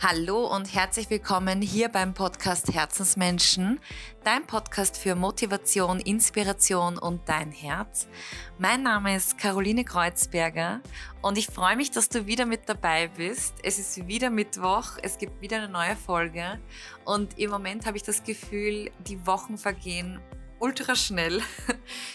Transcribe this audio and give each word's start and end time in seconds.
Hallo 0.00 0.46
und 0.46 0.74
herzlich 0.74 1.10
willkommen 1.10 1.62
hier 1.62 1.88
beim 1.88 2.14
Podcast 2.14 2.74
Herzensmenschen, 2.74 3.78
dein 4.24 4.46
Podcast 4.46 4.96
für 4.96 5.14
Motivation, 5.14 6.00
Inspiration 6.00 6.98
und 6.98 7.28
dein 7.28 7.52
Herz. 7.52 8.08
Mein 8.58 8.82
Name 8.82 9.14
ist 9.14 9.38
Caroline 9.38 9.84
Kreuzberger 9.84 10.80
und 11.20 11.38
ich 11.38 11.46
freue 11.46 11.76
mich, 11.76 11.90
dass 11.90 12.08
du 12.08 12.26
wieder 12.26 12.46
mit 12.46 12.68
dabei 12.68 13.08
bist. 13.08 13.54
Es 13.62 13.78
ist 13.78 14.08
wieder 14.08 14.30
Mittwoch, 14.30 14.98
es 15.02 15.18
gibt 15.18 15.40
wieder 15.40 15.58
eine 15.58 15.68
neue 15.68 15.96
Folge 15.96 16.58
und 17.04 17.38
im 17.38 17.50
Moment 17.50 17.86
habe 17.86 17.96
ich 17.96 18.02
das 18.02 18.24
Gefühl, 18.24 18.90
die 19.06 19.24
Wochen 19.26 19.56
vergehen 19.58 20.20
ultra 20.62 20.94
schnell. 20.94 21.42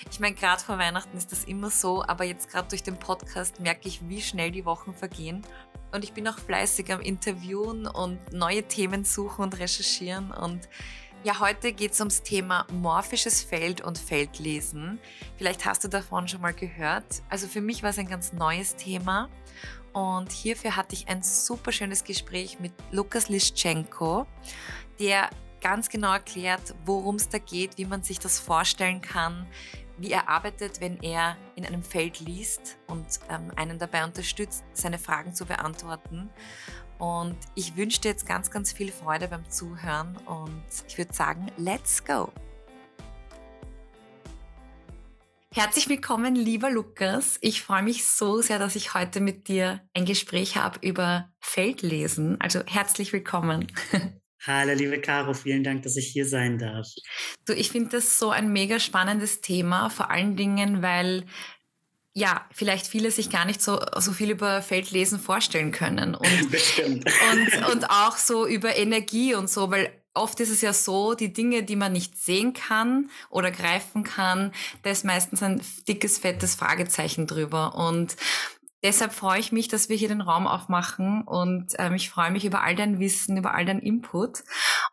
Ich 0.09 0.21
meine, 0.21 0.36
gerade 0.36 0.64
vor 0.64 0.80
Weihnachten 0.80 1.18
ist 1.18 1.34
das 1.34 1.44
immer 1.44 1.70
so, 1.70 2.02
aber 2.02 2.23
jetzt 2.23 2.50
gerade 2.50 2.70
durch 2.70 2.82
den 2.82 2.98
Podcast 2.98 3.59
merke 3.59 3.89
ich, 3.89 4.07
wie 4.07 4.21
schnell 4.21 4.52
die 4.52 4.64
Wochen 4.66 4.94
vergehen. 4.94 5.46
Und 5.92 6.04
ich 6.04 6.14
bin 6.14 6.28
auch 6.28 6.38
fleißig 6.38 6.92
am 6.92 7.02
Interviewen 7.02 7.88
und 7.88 8.34
neue 8.34 8.64
Themen 8.64 9.04
suchen 9.04 9.43
und 9.43 9.60
recherchieren. 9.60 10.32
Und 10.32 10.68
ja, 11.24 11.39
heute 11.39 11.74
geht 11.74 11.94
es 11.94 12.00
ums 12.00 12.21
Thema 12.21 12.68
morphisches 12.71 13.42
Feld 13.42 13.82
und 13.82 13.97
Feldlesen. 13.97 15.00
Vielleicht 15.38 15.66
hast 15.66 15.84
du 15.84 15.88
davon 15.88 16.28
schon 16.28 16.42
mal 16.42 16.54
gehört. 16.54 17.24
Also 17.30 17.47
für 17.47 17.61
mich 17.61 17.84
war 17.84 17.89
es 17.89 17.97
ein 17.97 18.08
ganz 18.08 18.34
neues 18.34 18.75
Thema. 18.75 19.30
Und 19.94 20.32
hierfür 20.32 20.75
hatte 20.75 20.94
ich 20.94 21.08
ein 21.08 21.24
super 21.24 21.71
schönes 21.71 22.04
Gespräch 22.04 22.60
mit 22.60 22.72
Lukas 22.92 23.30
Lischenko, 23.30 24.28
der 25.00 25.30
ganz 25.60 25.89
genau 25.89 26.14
erklärt, 26.14 26.75
worum 26.86 27.16
es 27.16 27.30
da 27.30 27.39
geht, 27.39 27.78
wie 27.78 27.86
man 27.86 28.04
sich 28.04 28.19
das 28.19 28.39
vorstellen 28.39 29.02
kann, 29.02 29.47
wie 29.97 30.11
er 30.11 30.29
arbeitet, 30.29 30.79
wenn 30.82 31.01
er 31.01 31.37
in 31.56 31.65
einem 31.65 31.83
Feld 31.83 32.19
liest 32.19 32.78
und 32.88 33.05
ähm, 33.30 33.52
einen 33.55 33.80
dabei 33.80 34.03
unterstützt, 34.03 34.64
seine 34.73 35.00
Fragen 35.00 35.33
zu 35.33 35.45
beantworten. 35.45 36.30
Und 37.00 37.38
ich 37.55 37.75
wünsche 37.75 38.02
dir 38.02 38.09
jetzt 38.09 38.25
ganz, 38.25 38.50
ganz 38.50 38.72
viel 38.72 38.91
Freude 38.91 39.28
beim 39.28 39.50
Zuhören 39.50 40.17
und 40.25 40.63
ich 40.88 40.97
würde 40.97 41.13
sagen, 41.13 41.52
let's 41.57 42.03
go! 42.03 42.31
Herzlich 45.53 45.89
willkommen, 45.89 46.35
lieber 46.35 46.69
Lukas. 46.69 47.39
Ich 47.41 47.63
freue 47.63 47.81
mich 47.81 48.05
so 48.05 48.41
sehr, 48.41 48.59
dass 48.59 48.75
ich 48.75 48.94
heute 48.94 49.22
mit 49.22 49.47
dir 49.47 49.81
ein 49.95 50.05
Gespräch 50.05 50.55
habe 50.55 50.77
über 50.85 51.31
Feldlesen. 51.39 52.39
Also 52.39 52.61
herzlich 52.67 53.11
willkommen. 53.11 53.66
Hallo, 54.48 54.73
liebe 54.73 55.02
Caro, 55.02 55.34
vielen 55.34 55.66
Dank, 55.66 55.84
dass 55.84 55.98
ich 55.98 56.08
hier 56.08 56.26
sein 56.26 56.58
darf. 56.58 56.88
Du, 57.45 57.52
ich 57.53 57.70
finde 57.70 57.90
das 57.90 58.17
so 58.17 58.30
ein 58.30 58.53
mega 58.53 58.80
spannendes 58.80 59.42
Thema, 59.42 59.90
vor 59.90 60.09
allen 60.09 60.38
Dingen, 60.38 60.81
weil 60.81 61.26
ja, 62.14 62.48
vielleicht 62.52 62.88
viele 62.88 63.12
sich 63.12 63.30
gar 63.30 63.44
nicht 63.44 63.62
so, 63.62 63.80
so 63.98 64.14
viel 64.14 64.31
über 64.31 64.62
Feldlesen 64.62 65.20
vorstellen 65.20 65.73
können. 65.73 66.16
Und, 66.16 66.50
Bestimmt. 66.52 67.06
Und, 67.31 67.72
und 67.73 67.90
auch 67.90 68.16
so 68.16 68.48
über 68.48 68.78
Energie 68.78 69.36
und 69.36 69.50
so, 69.50 69.70
weil 69.70 69.92
oft 70.14 70.40
ist 70.40 70.50
es 70.50 70.62
ja 70.62 70.73
so, 70.73 71.14
die 71.14 71.34
Dinge, 71.34 71.64
die 71.64 71.75
man 71.75 71.92
nicht 71.92 72.18
sehen 72.18 72.53
kann 72.53 73.09
oder 73.30 73.52
greifen 73.52 74.03
kann, 74.03 74.52
da 74.81 74.90
ist 74.90 75.06
meistens 75.06 75.44
ein 75.44 75.62
dickes, 75.88 76.18
fettes 76.18 76.56
Fragezeichen 76.56 77.28
drüber. 77.28 77.75
Und 77.75 78.16
Deshalb 78.83 79.11
freue 79.11 79.39
ich 79.39 79.52
mich, 79.52 79.67
dass 79.67 79.89
wir 79.89 79.97
hier 79.97 80.08
den 80.08 80.22
Raum 80.22 80.45
aufmachen 80.45 81.23
und 81.23 81.73
ähm, 81.80 81.95
ich 81.95 82.09
freue 82.09 82.31
mich 82.31 82.45
über 82.45 82.64
all 82.64 82.75
dein 82.75 83.00
Wissen, 83.00 83.38
über 83.38 83.56
all 83.56 83.66
dein 83.66 83.80
Input 83.80 84.44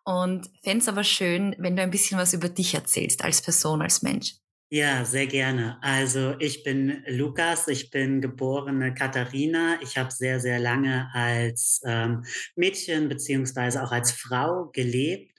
und 0.05 0.51
fände 0.63 0.79
es 0.79 0.89
aber 0.89 1.05
schön, 1.05 1.55
wenn 1.59 1.77
du 1.77 1.83
ein 1.83 1.91
bisschen 1.91 2.19
was 2.19 2.33
über 2.33 2.49
dich 2.49 2.75
erzählst 2.75 3.23
als 3.23 3.43
Person, 3.43 3.83
als 3.83 4.03
Mensch. 4.03 4.35
Ja, 4.71 5.05
sehr 5.05 5.27
gerne. 5.27 5.79
Also 5.83 6.35
ich 6.41 6.65
bin 6.65 7.05
Lukas, 7.07 7.69
ich 7.69 7.91
bin 7.91 8.21
geborene 8.21 8.93
Katharina. 8.95 9.79
Ich 9.83 9.97
habe 9.97 10.11
sehr, 10.11 10.41
sehr 10.41 10.59
lange 10.59 11.11
als 11.13 11.81
ähm, 11.87 12.25
Mädchen 12.57 13.09
beziehungsweise 13.09 13.85
auch 13.85 13.93
als 13.93 14.11
Frau 14.11 14.71
gelebt. 14.73 15.31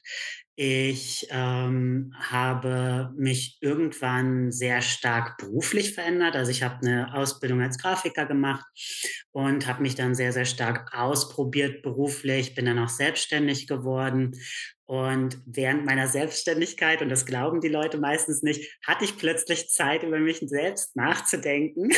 Ich 0.58 1.28
ähm, 1.32 2.14
habe 2.18 3.12
mich 3.18 3.58
irgendwann 3.60 4.54
sehr 4.54 4.82
stark 4.82 5.38
beruflich 5.38 5.94
verändert. 5.94 6.38
Also 6.38 6.50
ich 6.52 6.64
habe 6.64 6.86
eine 6.86 7.14
Ausbildung 7.14 7.62
als 7.62 7.78
Grafiker 7.78 8.26
gemacht 8.26 8.66
und 9.32 9.68
habe 9.68 9.82
mich 9.82 9.96
dann 9.96 10.16
sehr, 10.16 10.32
sehr 10.32 10.46
stark 10.46 10.94
ausprobiert 10.94 11.82
beruflich, 11.82 12.56
bin 12.56 12.68
dann 12.68 12.80
auch 12.80 12.90
selbstständig 12.90 13.68
geworden. 13.68 14.32
Und 14.86 15.42
während 15.46 15.86
meiner 15.86 16.08
Selbstständigkeit, 16.08 17.02
und 17.02 17.10
das 17.10 17.26
glauben 17.26 17.60
die 17.60 17.68
Leute 17.68 17.98
meistens 17.98 18.42
nicht, 18.42 18.80
hatte 18.86 19.04
ich 19.04 19.18
plötzlich 19.18 19.68
Zeit, 19.68 20.04
über 20.04 20.20
mich 20.20 20.40
selbst 20.40 20.96
nachzudenken. 20.96 21.90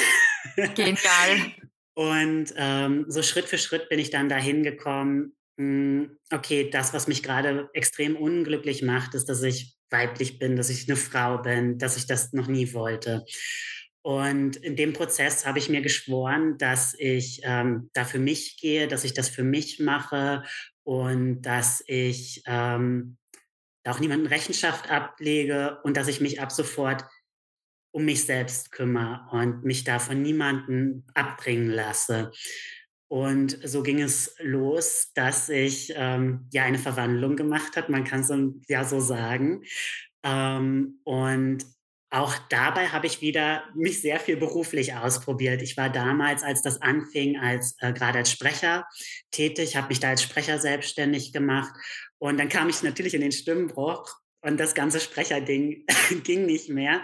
Genial. 0.75 1.53
Und 1.93 2.53
ähm, 2.57 3.05
so 3.07 3.21
Schritt 3.21 3.45
für 3.45 3.57
Schritt 3.59 3.89
bin 3.89 3.99
ich 3.99 4.09
dann 4.09 4.29
dahin 4.29 4.63
gekommen, 4.63 5.36
okay, 5.57 6.69
das, 6.69 6.94
was 6.94 7.07
mich 7.07 7.23
gerade 7.23 7.69
extrem 7.73 8.16
unglücklich 8.16 8.84
macht, 8.84 9.16
ist, 9.16 9.25
dass 9.25 9.41
ich 9.41 9.75
weiblich 9.90 10.40
bin, 10.40 10.56
dass 10.56 10.69
ich 10.69 10.88
eine 10.88 10.97
Frau 10.97 11.40
bin, 11.40 11.78
dass 11.78 11.97
ich 11.97 12.06
das 12.06 12.34
noch 12.34 12.47
nie 12.47 12.73
wollte. 12.73 13.25
Und 14.01 14.56
in 14.57 14.75
dem 14.75 14.94
Prozess 14.94 15.45
habe 15.45 15.59
ich 15.59 15.68
mir 15.68 15.81
geschworen, 15.81 16.57
dass 16.57 16.95
ich 16.97 17.41
ähm, 17.44 17.90
da 17.94 18.06
für 18.06 18.19
mich 18.19 18.57
gehe, 18.57 18.88
dass 18.88 19.03
ich 19.03 19.13
das 19.13 19.28
für 19.28 19.44
mich 19.44 19.79
mache 19.79 20.44
und 20.84 21.41
dass 21.41 21.84
ich 21.88 22.41
ähm, 22.45 23.18
da 23.84 23.91
auch 23.91 24.00
niemanden 24.00 24.28
Rechenschaft 24.28 24.89
ablege 24.89 25.79
und 25.84 25.97
dass 25.97 26.07
ich 26.07 26.22
mich 26.22 26.39
ab 26.39 26.51
sofort 26.51 27.03
um 27.91 28.06
mich 28.06 28.25
selbst 28.25 28.72
kümmere 28.72 29.28
und 29.31 29.63
mich 29.63 29.84
da 29.84 30.00
von 30.00 30.22
niemandem 30.22 31.03
abbringen 31.13 31.69
lasse. 31.69 32.31
Und 33.09 33.57
so 33.63 33.84
ging 33.84 34.01
es 34.01 34.35
los, 34.40 35.12
dass 35.16 35.47
ich 35.50 35.94
ähm, 35.95 36.47
ja 36.51 36.63
eine 36.63 36.79
Verwandlung 36.79 37.35
gemacht 37.35 37.78
habe, 37.78 37.91
man 37.91 38.03
kann 38.03 38.22
es 38.22 38.31
ja 38.68 38.84
so 38.84 39.00
sagen. 39.00 39.63
Ähm, 40.23 41.00
und 41.03 41.66
auch 42.09 42.35
dabei 42.50 42.88
habe 42.88 43.07
ich 43.07 43.22
wieder 43.22 43.63
mich 43.75 44.01
sehr 44.01 44.19
viel 44.19 44.38
beruflich 44.38 44.95
ausprobiert. 44.95 45.62
Ich 45.62 45.75
war 45.75 45.90
damals, 45.90 46.41
als 46.41 46.62
das 46.62 46.81
anfing, 46.81 47.38
als 47.38 47.75
äh, 47.79 47.91
gerade 47.91 48.19
als 48.19 48.31
Sprecher 48.31 48.85
tätig, 49.31 49.75
habe 49.75 49.89
mich 49.89 50.00
da 50.00 50.09
als 50.09 50.24
Sprecher 50.24 50.57
selbstständig 50.57 51.34
gemacht. 51.34 51.74
Und 52.18 52.39
dann 52.39 52.50
kam 52.50 52.69
ich 52.69 52.81
natürlich 52.81 53.13
in 53.13 53.22
den 53.22 53.31
Stimmbruch 53.34 54.09
und 54.47 54.57
das 54.57 54.73
ganze 54.73 54.99
Sprecherding 54.99 55.83
ging 56.23 56.45
nicht 56.45 56.69
mehr. 56.69 57.01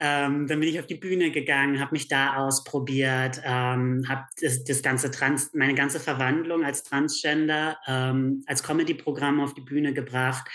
Ähm, 0.00 0.46
dann 0.46 0.58
bin 0.58 0.68
ich 0.68 0.80
auf 0.80 0.86
die 0.86 0.94
Bühne 0.94 1.30
gegangen, 1.30 1.80
habe 1.80 1.92
mich 1.92 2.08
da 2.08 2.36
ausprobiert, 2.36 3.40
ähm, 3.44 4.06
habe 4.08 4.24
das, 4.40 4.64
das, 4.64 4.82
ganze 4.82 5.10
Trans, 5.10 5.52
meine 5.52 5.74
ganze 5.74 6.00
Verwandlung 6.00 6.64
als 6.64 6.82
Transgender 6.82 7.78
ähm, 7.86 8.42
als 8.46 8.62
Comedy-Programm 8.62 9.40
auf 9.40 9.52
die 9.54 9.60
Bühne 9.60 9.92
gebracht. 9.92 10.48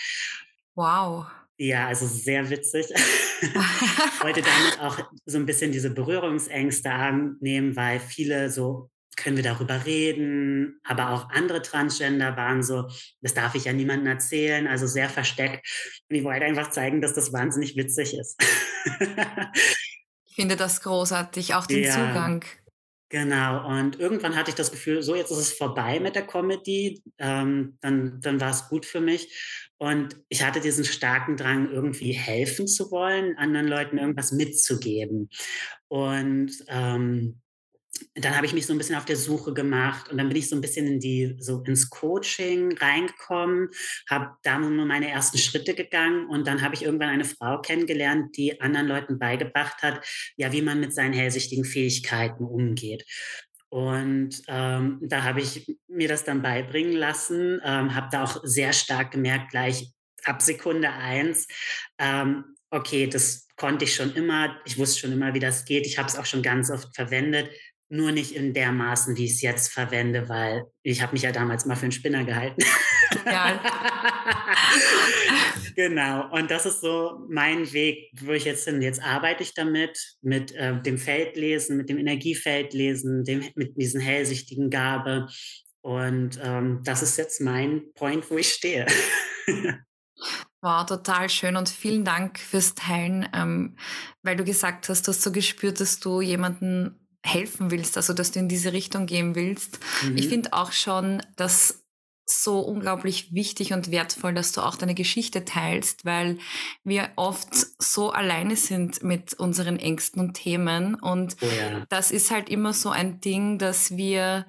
Wow. 0.73 1.28
Ja, 1.57 1.88
also 1.88 2.05
sehr 2.07 2.49
witzig. 2.49 2.88
ich 3.41 4.23
wollte 4.23 4.41
damit 4.41 4.79
auch 4.79 4.99
so 5.25 5.38
ein 5.38 5.45
bisschen 5.45 5.72
diese 5.72 5.91
Berührungsängste 5.91 6.91
annehmen, 6.91 7.75
weil 7.75 7.99
viele 7.99 8.49
so 8.49 8.89
können 9.17 9.35
wir 9.35 9.44
darüber 9.44 9.85
reden? 9.85 10.79
Aber 10.85 11.09
auch 11.09 11.29
andere 11.31 11.61
Transgender 11.61 12.38
waren 12.38 12.63
so, 12.63 12.88
das 13.22 13.33
darf 13.33 13.55
ich 13.55 13.66
ja 13.66 13.73
niemandem 13.73 14.07
erzählen, 14.07 14.67
also 14.67 14.88
sehr 14.88 15.09
versteckt. 15.09 15.67
Und 16.09 16.16
ich 16.16 16.23
wollte 16.23 16.45
einfach 16.45 16.69
zeigen, 16.69 17.01
dass 17.01 17.13
das 17.13 17.33
wahnsinnig 17.33 17.75
witzig 17.75 18.17
ist. 18.17 18.41
ich 20.28 20.35
finde 20.35 20.55
das 20.55 20.81
großartig, 20.81 21.55
auch 21.55 21.66
den 21.66 21.83
ja. 21.83 21.91
Zugang. 21.91 22.45
Genau, 23.09 23.66
und 23.69 24.00
irgendwann 24.00 24.35
hatte 24.35 24.50
ich 24.50 24.55
das 24.55 24.72
Gefühl, 24.72 25.01
so 25.01 25.16
jetzt 25.16 25.31
ist 25.31 25.38
es 25.38 25.53
vorbei 25.53 26.01
mit 26.01 26.16
der 26.16 26.28
Comedy, 26.28 27.01
ähm, 27.19 27.78
dann, 27.79 28.19
dann 28.19 28.41
war 28.41 28.49
es 28.49 28.67
gut 28.67 28.85
für 28.85 28.99
mich. 28.99 29.72
Und 29.78 30.17
ich 30.28 30.44
hatte 30.44 30.59
diesen 30.59 30.84
starken 30.84 31.38
Drang, 31.38 31.72
irgendwie 31.72 32.11
helfen 32.11 32.67
zu 32.67 32.91
wollen, 32.91 33.38
anderen 33.38 33.67
Leuten 33.67 33.97
irgendwas 33.97 34.34
mitzugeben. 34.34 35.29
Und 35.88 36.51
ähm, 36.67 37.41
dann 38.16 38.35
habe 38.35 38.46
ich 38.46 38.53
mich 38.53 38.66
so 38.66 38.74
ein 38.74 38.78
bisschen 38.78 38.96
auf 38.96 39.06
der 39.06 39.16
Suche 39.16 39.53
gemacht 39.53 40.09
und 40.09 40.18
dann 40.18 40.28
bin 40.28 40.38
ich 40.38 40.50
so 40.50 40.56
ein 40.56 40.62
bisschen 40.62 40.88
in 40.88 41.00
die 41.00 41.35
so 41.40 41.62
ins 41.63 41.90
Coaching 41.90 42.78
reingekommen, 42.78 43.70
habe 44.09 44.32
da 44.44 44.58
nur 44.59 44.85
meine 44.85 45.09
ersten 45.09 45.38
Schritte 45.38 45.73
gegangen 45.73 46.28
und 46.28 46.47
dann 46.47 46.61
habe 46.61 46.76
ich 46.76 46.84
irgendwann 46.84 47.09
eine 47.09 47.26
Frau 47.26 47.61
kennengelernt, 47.61 48.35
die 48.38 48.59
anderen 48.61 48.88
Leuten 48.88 49.20
beigebracht 49.20 49.82
hat, 49.84 50.05
ja, 50.35 50.52
wie 50.52 50.61
man 50.61 50.79
mit 50.79 50.94
seinen 50.94 51.14
hellsichtigen 51.14 51.66
Fähigkeiten 51.66 52.44
umgeht. 52.44 53.05
Und 53.70 54.41
ähm, 54.47 54.99
da 55.02 55.23
habe 55.23 55.41
ich 55.41 55.78
mir 55.88 56.08
das 56.08 56.23
dann 56.23 56.41
beibringen 56.41 56.94
lassen, 56.94 57.59
ähm, 57.66 57.94
habe 57.94 58.08
da 58.11 58.23
auch 58.23 58.40
sehr 58.44 58.72
stark 58.72 59.11
gemerkt, 59.11 59.52
gleich 59.52 59.91
ab 60.23 60.41
Sekunde 60.41 60.90
eins, 60.90 61.47
ähm, 61.97 62.55
okay, 62.70 63.08
das 63.08 63.47
konnte 63.55 63.85
ich 63.85 63.96
schon 63.96 64.14
immer, 64.14 64.59
ich 64.66 64.78
wusste 64.78 64.99
schon 64.99 65.11
immer, 65.11 65.34
wie 65.34 65.40
das 65.40 65.66
geht, 65.66 65.85
ich 65.85 65.97
habe 65.97 66.08
es 66.08 66.16
auch 66.16 66.26
schon 66.26 66.44
ganz 66.44 66.70
oft 66.70 66.96
verwendet 66.96 67.49
nur 67.89 68.11
nicht 68.11 68.34
in 68.34 68.53
der 68.53 68.72
Maßen, 68.72 69.16
wie 69.16 69.25
ich 69.25 69.34
es 69.34 69.41
jetzt 69.41 69.72
verwende, 69.72 70.28
weil 70.29 70.66
ich 70.84 71.01
habe 71.01 71.13
mich 71.13 71.22
ja 71.22 71.31
damals 71.31 71.66
mal 71.66 71.75
für 71.75 71.84
einen 71.84 71.91
Spinner 71.91 72.23
gehalten. 72.23 72.61
Ja. 73.25 73.61
genau. 75.75 76.29
Und 76.31 76.51
das 76.51 76.66
ist 76.66 76.81
so 76.81 77.25
mein 77.29 77.72
Weg, 77.72 78.11
wo 78.22 78.34
ich 78.34 78.45
jetzt 78.45 78.66
bin. 78.66 78.81
Jetzt 78.81 79.01
arbeite 79.01 79.43
ich 79.43 79.53
damit, 79.53 79.97
mit 80.22 80.51
äh, 80.53 80.81
dem 80.81 80.97
Feldlesen, 80.97 81.78
mit 81.78 81.89
dem 81.89 81.97
Energiefeldlesen, 81.97 83.23
dem, 83.23 83.45
mit 83.55 83.78
diesen 83.78 84.01
hellsichtigen 84.01 84.69
Gabe 84.69 85.28
Und 85.81 86.39
ähm, 86.43 86.81
das 86.84 87.01
ist 87.01 87.17
jetzt 87.17 87.41
mein 87.41 87.93
Point, 87.93 88.29
wo 88.29 88.37
ich 88.37 88.51
stehe. 88.51 88.85
Wow, 90.61 90.87
total 90.87 91.29
schön 91.29 91.55
und 91.55 91.69
vielen 91.69 92.03
Dank 92.03 92.39
fürs 92.39 92.73
Teilen, 92.73 93.29
ähm, 93.31 93.78
weil 94.23 94.35
du 94.35 94.43
gesagt 94.43 94.89
hast, 94.89 95.07
du 95.07 95.11
hast 95.11 95.22
so 95.22 95.31
gespürt, 95.31 95.79
dass 95.79 95.99
du 95.99 96.19
jemanden 96.19 97.07
helfen 97.28 97.72
willst, 97.72 97.97
also 97.97 98.14
dass 98.14 98.32
du 98.32 98.40
in 98.40 98.50
diese 98.50 98.74
Richtung 98.74 99.06
gehen 99.06 99.35
willst. 99.35 99.79
Mhm. 100.03 100.18
Ich 100.18 100.28
finde 100.28 100.53
auch 100.53 100.72
schon, 100.72 101.22
dass 101.35 101.84
so 102.29 102.59
unglaublich 102.59 103.34
wichtig 103.34 103.72
und 103.72 103.90
wertvoll, 103.90 104.34
dass 104.34 104.52
du 104.52 104.62
auch 104.62 104.76
deine 104.76 104.96
Geschichte 104.96 105.46
teilst, 105.46 106.03
weil 106.03 106.38
wir 106.84 107.09
oft 107.16 107.47
so 107.79 108.12
alleine 108.12 108.58
sind 108.58 109.02
mit 109.02 109.34
unseren 109.35 109.79
Ängsten 109.79 110.22
und 110.22 110.34
Themen. 110.34 110.96
Und 110.96 111.38
oh 111.41 111.46
ja. 111.46 111.85
das 111.88 112.12
ist 112.12 112.29
halt 112.29 112.50
immer 112.50 112.74
so 112.74 112.90
ein 112.90 113.22
Ding, 113.22 113.58
dass 113.59 113.96
wir 113.96 114.46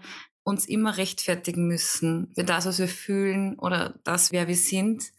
uns 0.49 0.67
immer 0.67 0.97
rechtfertigen 0.97 1.69
müssen 1.69 2.33
für 2.35 2.45
das, 2.45 2.67
was 2.67 2.79
wir 2.79 2.89
fühlen 2.89 3.59
oder 3.59 3.95
das, 4.05 4.33
wer 4.33 4.49
wir 4.49 4.57
sind. 4.57 5.13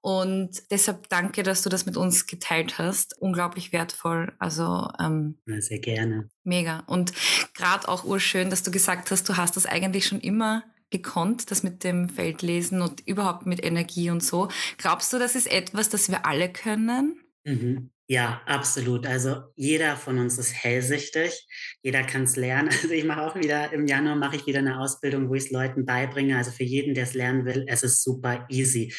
Und 0.00 0.62
deshalb 0.70 1.08
danke, 1.08 1.42
dass 1.42 1.62
du 1.62 1.68
das 1.68 1.86
mit 1.86 1.96
uns 1.96 2.26
geteilt 2.26 2.78
hast. 2.78 3.20
Unglaublich 3.20 3.72
wertvoll. 3.72 4.32
Also 4.38 4.88
ähm, 5.00 5.38
sehr 5.46 5.80
gerne. 5.80 6.30
Mega. 6.44 6.84
Und 6.86 7.12
gerade 7.54 7.88
auch 7.88 8.04
urschön, 8.04 8.50
dass 8.50 8.62
du 8.62 8.70
gesagt 8.70 9.10
hast, 9.10 9.28
du 9.28 9.36
hast 9.36 9.56
das 9.56 9.66
eigentlich 9.66 10.06
schon 10.06 10.20
immer 10.20 10.62
gekonnt, 10.90 11.50
das 11.50 11.62
mit 11.62 11.82
dem 11.82 12.08
Feldlesen 12.08 12.80
und 12.80 13.06
überhaupt 13.06 13.44
mit 13.44 13.64
Energie 13.64 14.10
und 14.10 14.22
so. 14.22 14.48
Glaubst 14.78 15.12
du, 15.12 15.18
das 15.18 15.34
ist 15.34 15.50
etwas, 15.50 15.88
das 15.88 16.08
wir 16.08 16.24
alle 16.26 16.50
können? 16.50 17.20
Mhm. 17.44 17.90
Ja, 18.08 18.40
absolut. 18.46 19.04
Also 19.04 19.42
jeder 19.56 19.96
von 19.96 20.18
uns 20.18 20.38
ist 20.38 20.52
hellsichtig, 20.52 21.44
jeder 21.82 22.04
kann 22.04 22.22
es 22.22 22.36
lernen. 22.36 22.68
Also 22.82 22.90
ich 22.90 23.04
mache 23.04 23.22
auch 23.22 23.34
wieder, 23.34 23.72
im 23.72 23.86
Januar 23.86 24.14
mache 24.14 24.36
ich 24.36 24.46
wieder 24.46 24.60
eine 24.60 24.78
Ausbildung, 24.78 25.28
wo 25.28 25.34
ich 25.34 25.46
es 25.46 25.50
Leuten 25.50 25.84
beibringe. 25.84 26.36
Also 26.36 26.52
für 26.52 26.62
jeden, 26.62 26.94
der 26.94 27.04
es 27.04 27.14
lernen 27.14 27.44
will, 27.44 27.64
es 27.68 27.82
ist 27.82 28.04
super 28.04 28.46
easy. 28.48 28.94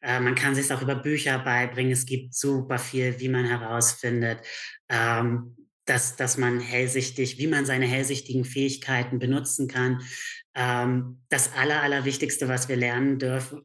Äh, 0.00 0.20
man 0.20 0.36
kann 0.36 0.54
sich 0.54 0.72
auch 0.72 0.80
über 0.80 0.94
Bücher 0.94 1.40
beibringen. 1.40 1.92
Es 1.92 2.06
gibt 2.06 2.34
super 2.34 2.78
viel, 2.78 3.18
wie 3.18 3.28
man 3.28 3.46
herausfindet, 3.46 4.38
ähm, 4.88 5.56
dass, 5.84 6.14
dass 6.14 6.38
man 6.38 6.60
hellsichtig, 6.60 7.38
wie 7.38 7.48
man 7.48 7.66
seine 7.66 7.86
hellsichtigen 7.86 8.44
Fähigkeiten 8.44 9.18
benutzen 9.18 9.66
kann. 9.66 10.02
Ähm, 10.54 11.20
das 11.28 11.52
Aller, 11.54 11.82
Allerwichtigste, 11.82 12.48
was 12.48 12.68
wir 12.68 12.76
lernen 12.76 13.18
dürfen, 13.18 13.62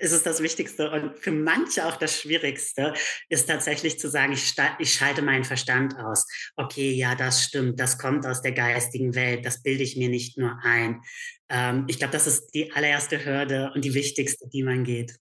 ist 0.00 0.12
es 0.12 0.22
das 0.22 0.42
Wichtigste 0.42 0.90
und 0.90 1.18
für 1.18 1.32
manche 1.32 1.86
auch 1.86 1.96
das 1.96 2.20
Schwierigste, 2.20 2.94
ist 3.28 3.48
tatsächlich 3.48 3.98
zu 3.98 4.08
sagen, 4.08 4.32
ich, 4.32 4.54
ich 4.78 4.92
schalte 4.92 5.22
meinen 5.22 5.44
Verstand 5.44 5.96
aus. 5.98 6.26
Okay, 6.56 6.92
ja, 6.92 7.14
das 7.14 7.44
stimmt, 7.44 7.80
das 7.80 7.98
kommt 7.98 8.26
aus 8.26 8.42
der 8.42 8.52
geistigen 8.52 9.14
Welt, 9.14 9.44
das 9.44 9.62
bilde 9.62 9.82
ich 9.82 9.96
mir 9.96 10.08
nicht 10.08 10.38
nur 10.38 10.58
ein. 10.62 11.02
Ähm, 11.48 11.84
ich 11.88 11.98
glaube, 11.98 12.12
das 12.12 12.26
ist 12.26 12.50
die 12.54 12.72
allererste 12.72 13.24
Hürde 13.24 13.70
und 13.74 13.84
die 13.84 13.94
wichtigste, 13.94 14.48
die 14.48 14.62
man 14.62 14.84
geht. 14.84 15.16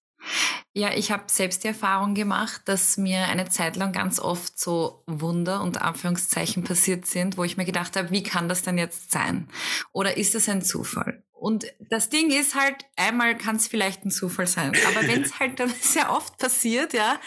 Ja, 0.74 0.94
ich 0.94 1.12
habe 1.12 1.24
selbst 1.28 1.64
die 1.64 1.68
Erfahrung 1.68 2.16
gemacht, 2.16 2.62
dass 2.66 2.98
mir 2.98 3.28
eine 3.28 3.50
Zeit 3.50 3.76
lang 3.76 3.92
ganz 3.92 4.20
oft 4.20 4.58
so 4.58 5.04
Wunder 5.06 5.62
und 5.62 5.82
Anführungszeichen 5.82 6.64
passiert 6.64 7.06
sind, 7.06 7.38
wo 7.38 7.44
ich 7.44 7.58
mir 7.58 7.66
gedacht 7.66 7.98
habe, 7.98 8.12
wie 8.12 8.24
kann 8.24 8.48
das 8.48 8.62
denn 8.62 8.78
jetzt 8.78 9.12
sein? 9.12 9.50
Oder 9.92 10.18
ist 10.18 10.34
das 10.34 10.48
ein 10.48 10.62
Zufall? 10.62 11.24
Und 11.34 11.66
das 11.90 12.10
Ding 12.10 12.30
ist 12.30 12.54
halt, 12.54 12.86
einmal 12.96 13.36
kann 13.36 13.56
es 13.56 13.68
vielleicht 13.68 14.06
ein 14.06 14.12
Zufall 14.12 14.46
sein, 14.46 14.74
aber 14.88 15.08
wenn 15.08 15.24
es 15.24 15.40
halt 15.40 15.60
dann 15.60 15.74
sehr 15.82 16.12
oft 16.12 16.38
passiert, 16.38 16.94
ja, 16.94 17.20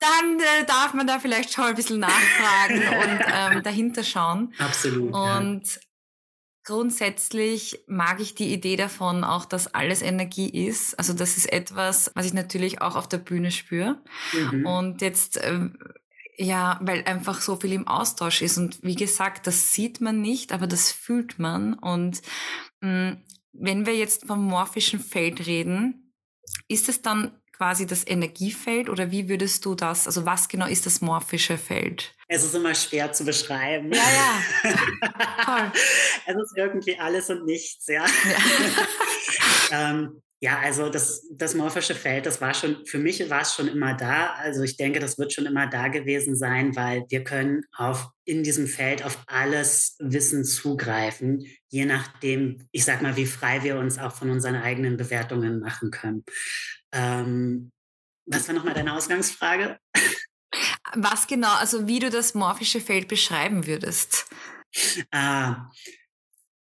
dann 0.00 0.40
äh, 0.40 0.64
darf 0.66 0.94
man 0.94 1.06
da 1.06 1.18
vielleicht 1.18 1.52
schon 1.52 1.64
ein 1.64 1.74
bisschen 1.74 2.00
nachfragen 2.00 2.78
und 2.78 3.20
ähm, 3.30 3.62
dahinter 3.62 4.02
schauen. 4.02 4.54
Absolut. 4.58 5.12
Und. 5.14 5.80
Grundsätzlich 6.64 7.84
mag 7.86 8.20
ich 8.20 8.34
die 8.34 8.52
Idee 8.52 8.76
davon 8.76 9.24
auch, 9.24 9.44
dass 9.44 9.74
alles 9.74 10.02
Energie 10.02 10.48
ist. 10.48 10.98
Also 10.98 11.12
das 11.12 11.36
ist 11.36 11.52
etwas, 11.52 12.10
was 12.14 12.26
ich 12.26 12.34
natürlich 12.34 12.80
auch 12.80 12.96
auf 12.96 13.08
der 13.08 13.18
Bühne 13.18 13.50
spüre. 13.50 14.00
Mhm. 14.32 14.66
Und 14.66 15.00
jetzt 15.02 15.40
ähm, 15.42 15.76
ja, 16.36 16.80
weil 16.82 17.04
einfach 17.04 17.40
so 17.40 17.56
viel 17.56 17.72
im 17.72 17.86
Austausch 17.86 18.42
ist. 18.42 18.58
Und 18.58 18.82
wie 18.82 18.94
gesagt, 18.94 19.46
das 19.46 19.72
sieht 19.72 20.00
man 20.00 20.20
nicht, 20.20 20.52
aber 20.52 20.66
das 20.66 20.90
fühlt 20.90 21.38
man. 21.38 21.74
Und 21.74 22.22
mh, 22.80 23.10
mm, 23.10 23.22
wenn 23.54 23.86
wir 23.86 23.94
jetzt 23.94 24.26
vom 24.26 24.44
morphischen 24.44 24.98
Feld 24.98 25.46
reden, 25.46 26.14
ist 26.68 26.88
es 26.88 27.02
dann 27.02 27.38
quasi 27.52 27.86
das 27.86 28.06
Energiefeld 28.06 28.88
oder 28.88 29.10
wie 29.10 29.28
würdest 29.28 29.64
du 29.66 29.74
das, 29.74 30.06
also 30.06 30.24
was 30.24 30.48
genau 30.48 30.66
ist 30.66 30.86
das 30.86 31.00
morphische 31.00 31.58
Feld? 31.58 32.16
Es 32.34 32.44
ist 32.44 32.54
immer 32.54 32.74
schwer 32.74 33.12
zu 33.12 33.26
beschreiben. 33.26 33.92
Ja, 33.92 34.40
ja. 34.64 35.72
Es 36.26 36.34
ist 36.34 36.56
irgendwie 36.56 36.98
alles 36.98 37.28
und 37.28 37.44
nichts, 37.44 37.86
ja. 37.88 38.06
ja. 38.06 38.10
ähm, 39.90 40.22
ja, 40.40 40.58
also 40.60 40.88
das, 40.88 41.28
das 41.30 41.54
morphische 41.54 41.94
Feld, 41.94 42.24
das 42.24 42.40
war 42.40 42.54
schon, 42.54 42.86
für 42.86 42.98
mich 42.98 43.28
war 43.28 43.42
es 43.42 43.54
schon 43.54 43.68
immer 43.68 43.94
da. 43.94 44.32
Also 44.32 44.62
ich 44.62 44.78
denke, 44.78 44.98
das 44.98 45.18
wird 45.18 45.34
schon 45.34 45.44
immer 45.44 45.66
da 45.66 45.88
gewesen 45.88 46.34
sein, 46.34 46.74
weil 46.74 47.04
wir 47.10 47.22
können 47.22 47.64
auf, 47.76 48.08
in 48.24 48.42
diesem 48.42 48.66
Feld 48.66 49.04
auf 49.04 49.18
alles 49.26 49.96
Wissen 49.98 50.44
zugreifen, 50.44 51.46
je 51.68 51.84
nachdem, 51.84 52.66
ich 52.72 52.86
sag 52.86 53.02
mal, 53.02 53.16
wie 53.16 53.26
frei 53.26 53.62
wir 53.62 53.76
uns 53.76 53.98
auch 53.98 54.14
von 54.14 54.30
unseren 54.30 54.56
eigenen 54.56 54.96
Bewertungen 54.96 55.60
machen 55.60 55.90
können. 55.90 56.24
Ähm, 56.92 57.72
was 58.24 58.48
war 58.48 58.54
nochmal 58.54 58.74
deine 58.74 58.94
Ausgangsfrage? 58.94 59.76
Was 60.94 61.26
genau, 61.26 61.54
also 61.54 61.88
wie 61.88 61.98
du 61.98 62.10
das 62.10 62.34
morphische 62.34 62.80
Feld 62.80 63.08
beschreiben 63.08 63.66
würdest? 63.66 64.26
Ah, 65.10 65.70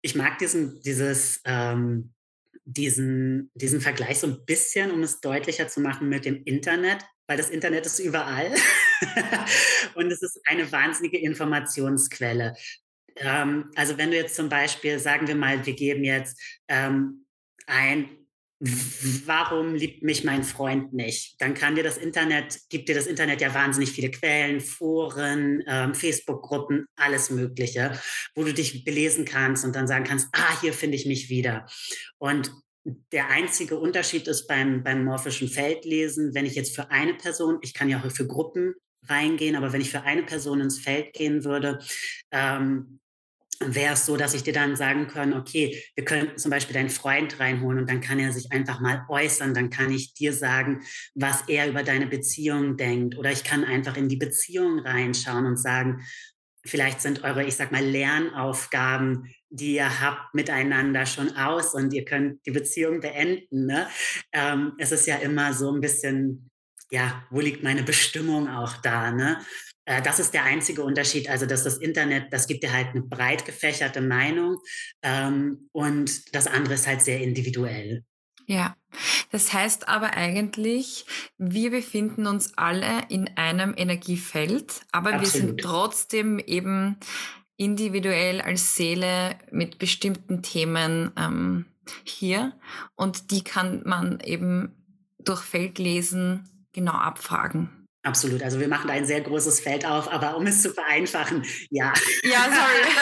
ich 0.01 0.16
mag 0.16 0.38
diesen, 0.38 0.81
dieses, 0.81 1.42
ähm, 1.45 2.13
diesen, 2.63 3.51
diesen 3.54 3.81
Vergleich 3.81 4.19
so 4.19 4.27
ein 4.27 4.45
bisschen, 4.45 4.92
um 4.92 5.04
es 5.04 5.22
deutlicher 5.22 5.68
zu 5.68 5.80
machen 5.80 6.10
mit 6.10 6.25
dem 6.25 6.44
Internet, 6.44 7.04
weil 7.27 7.38
das 7.38 7.50
Internet 7.50 7.86
ist 7.86 8.00
überall 8.00 8.51
und 9.95 10.12
es 10.12 10.22
ist 10.22 10.39
eine 10.45 10.71
wahnsinnige 10.71 11.18
Informationsquelle. 11.18 12.56
Ähm, 13.18 13.71
also 13.75 13.98
wenn 13.98 14.12
du 14.12 14.18
jetzt 14.18 14.36
zum 14.36 14.50
Beispiel, 14.50 15.00
sagen 15.00 15.28
wir 15.28 15.36
mal, 15.36 15.66
wir 15.66 15.74
geben 15.74 16.04
jetzt 16.04 16.39
ähm, 16.68 17.25
ein, 17.68 18.25
warum 18.60 19.75
liebt 19.75 20.04
mich 20.04 20.24
mein 20.24 20.44
Freund 20.44 20.94
nicht? 20.94 21.36
Dann 21.40 21.54
kann 21.54 21.75
dir 21.75 21.84
das 21.84 21.98
Internet, 21.98 22.60
gibt 22.69 22.88
dir 22.88 22.96
das 22.96 23.07
Internet 23.07 23.42
ja 23.42 23.54
wahnsinnig 23.54 23.92
viele 23.92 24.12
Quellen, 24.12 24.62
Foren, 24.62 25.62
ähm, 25.68 25.94
Facebook-Gruppen, 25.94 26.86
alles 26.96 27.30
Mögliche, 27.30 28.00
wo 28.34 28.44
du 28.44 28.54
dich 28.54 28.86
belesen 28.86 29.25
kannst 29.25 29.66
und 29.66 29.75
dann 29.75 29.88
sagen 29.88 30.06
kannst, 30.06 30.30
ah, 30.31 30.62
hier 30.62 30.74
finde 30.74 30.96
ich 30.96 31.06
mich 31.06 31.30
wieder. 31.30 31.68
Und 32.18 32.52
der 33.12 33.30
einzige 33.30 33.78
Unterschied 33.78 34.28
ist 34.28 34.47
beim, 34.47 34.83
beim 34.83 35.04
morphischen 35.04 35.50
Feldlesen, 35.50 36.33
wenn 36.33 36.45
ich 36.45 36.56
jetzt 36.56 36.76
für 36.76 36.92
eine 36.92 37.16
Person, 37.16 37.57
ich 37.62 37.74
kann 37.74 37.90
ja 37.90 38.02
auch 38.02 38.12
für 38.12 38.28
Gruppen 38.28 38.76
reingehen, 39.07 39.56
aber 39.56 39.74
wenn 39.74 39.81
ich 39.81 39.92
für 39.92 40.04
eine 40.04 40.24
Person 40.24 40.62
ins 40.62 40.80
Feld 40.80 41.14
gehen 41.14 41.44
würde, 41.44 41.80
ähm, 42.31 43.00
wäre 43.59 43.94
es 43.94 44.06
so, 44.06 44.18
dass 44.18 44.33
ich 44.33 44.44
dir 44.44 44.54
dann 44.54 44.76
sagen 44.76 45.07
kann, 45.07 45.33
okay, 45.33 45.83
wir 45.95 46.06
können 46.06 46.38
zum 46.38 46.52
Beispiel 46.52 46.74
deinen 46.74 46.90
Freund 46.90 47.40
reinholen 47.40 47.80
und 47.80 47.90
dann 47.90 48.02
kann 48.02 48.19
er 48.19 48.31
sich 48.31 48.52
einfach 48.52 48.80
mal 48.80 49.06
äußern, 49.09 49.54
dann 49.54 49.69
kann 49.69 49.92
ich 49.92 50.14
dir 50.14 50.33
sagen, 50.33 50.81
was 51.14 51.44
er 51.47 51.68
über 51.68 51.83
deine 51.83 52.07
Beziehung 52.07 52.78
denkt 52.78 53.18
oder 53.18 53.31
ich 53.31 53.44
kann 53.44 53.64
einfach 53.64 53.97
in 53.97 54.09
die 54.09 54.18
Beziehung 54.18 54.80
reinschauen 54.80 55.45
und 55.45 55.57
sagen, 55.57 56.02
vielleicht 56.66 57.02
sind 57.02 57.24
eure, 57.24 57.44
ich 57.44 57.56
sag 57.56 57.71
mal, 57.71 57.83
Lernaufgaben, 57.83 59.31
die 59.50 59.76
ihr 59.76 60.02
habt, 60.02 60.33
miteinander 60.33 61.06
schon 61.06 61.35
aus 61.38 61.74
und 61.74 61.94
ihr 61.94 62.04
könnt 62.04 62.45
die 62.45 62.52
Beziehung 62.52 63.00
beenden. 63.00 63.68
Ne? 63.68 63.88
Ähm, 64.33 64.74
es 64.80 64.92
ist 64.92 65.06
ja 65.06 65.18
immer 65.18 65.54
so 65.54 65.71
ein 65.71 65.80
bisschen, 65.80 66.50
ja, 66.92 67.24
wo 67.30 67.40
liegt 67.40 67.64
meine 67.64 67.83
Bestimmung 67.83 68.50
auch 68.50 68.78
da? 68.78 69.12
Ne? 69.12 69.40
Äh, 69.85 70.01
das 70.01 70.19
ist 70.19 70.33
der 70.33 70.44
einzige 70.44 70.83
Unterschied. 70.83 71.30
Also, 71.30 71.45
dass 71.45 71.63
das 71.63 71.77
Internet, 71.77 72.33
das 72.33 72.47
gibt 72.47 72.63
dir 72.63 72.73
halt 72.73 72.89
eine 72.89 73.01
breit 73.01 73.45
gefächerte 73.45 74.01
Meinung 74.01 74.57
ähm, 75.01 75.69
und 75.71 76.35
das 76.35 76.47
andere 76.47 76.73
ist 76.73 76.87
halt 76.87 77.01
sehr 77.01 77.21
individuell. 77.21 78.04
Ja, 78.47 78.75
das 79.31 79.54
heißt 79.54 79.87
aber 79.87 80.15
eigentlich, 80.15 81.06
wir 81.37 81.71
befinden 81.71 82.27
uns 82.27 82.57
alle 82.57 83.01
in 83.09 83.30
einem 83.37 83.73
Energiefeld, 83.75 84.81
aber 84.92 85.13
Absolut. 85.13 85.21
wir 85.21 85.42
sind 85.42 85.61
trotzdem 85.61 86.39
eben 86.39 86.97
individuell 87.57 88.42
als 88.42 88.75
Seele 88.75 89.35
mit 89.51 89.80
bestimmten 89.80 90.44
Themen 90.44 91.11
ähm, 91.18 91.65
hier 92.04 92.54
und 92.95 93.31
die 93.31 93.44
kann 93.44 93.81
man 93.85 94.19
eben 94.19 94.75
durch 95.19 95.42
Feldlesen 95.42 96.68
genau 96.73 96.94
abfragen. 96.94 97.84
Absolut. 98.06 98.44
Also 98.44 98.59
wir 98.59 98.68
machen 98.68 98.88
da 98.88 98.94
ein 98.94 99.06
sehr 99.06 99.21
großes 99.21 99.62
Feld 99.62 99.83
auf, 99.83 100.12
aber 100.12 100.38
um 100.38 100.45
es 100.45 100.62
zu 100.62 100.71
vereinfachen, 100.71 101.44
ja. 101.71 101.92
Ja, 102.24 102.44
sorry. 102.44 102.85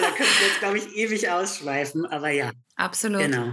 Da 0.00 0.10
könnten 0.10 0.32
wir 0.38 0.46
jetzt, 0.46 0.60
glaube 0.60 0.78
ich, 0.78 0.96
ewig 0.96 1.28
ausschweifen, 1.28 2.06
aber 2.06 2.30
ja. 2.30 2.50
Absolut. 2.76 3.20
Genau. 3.20 3.52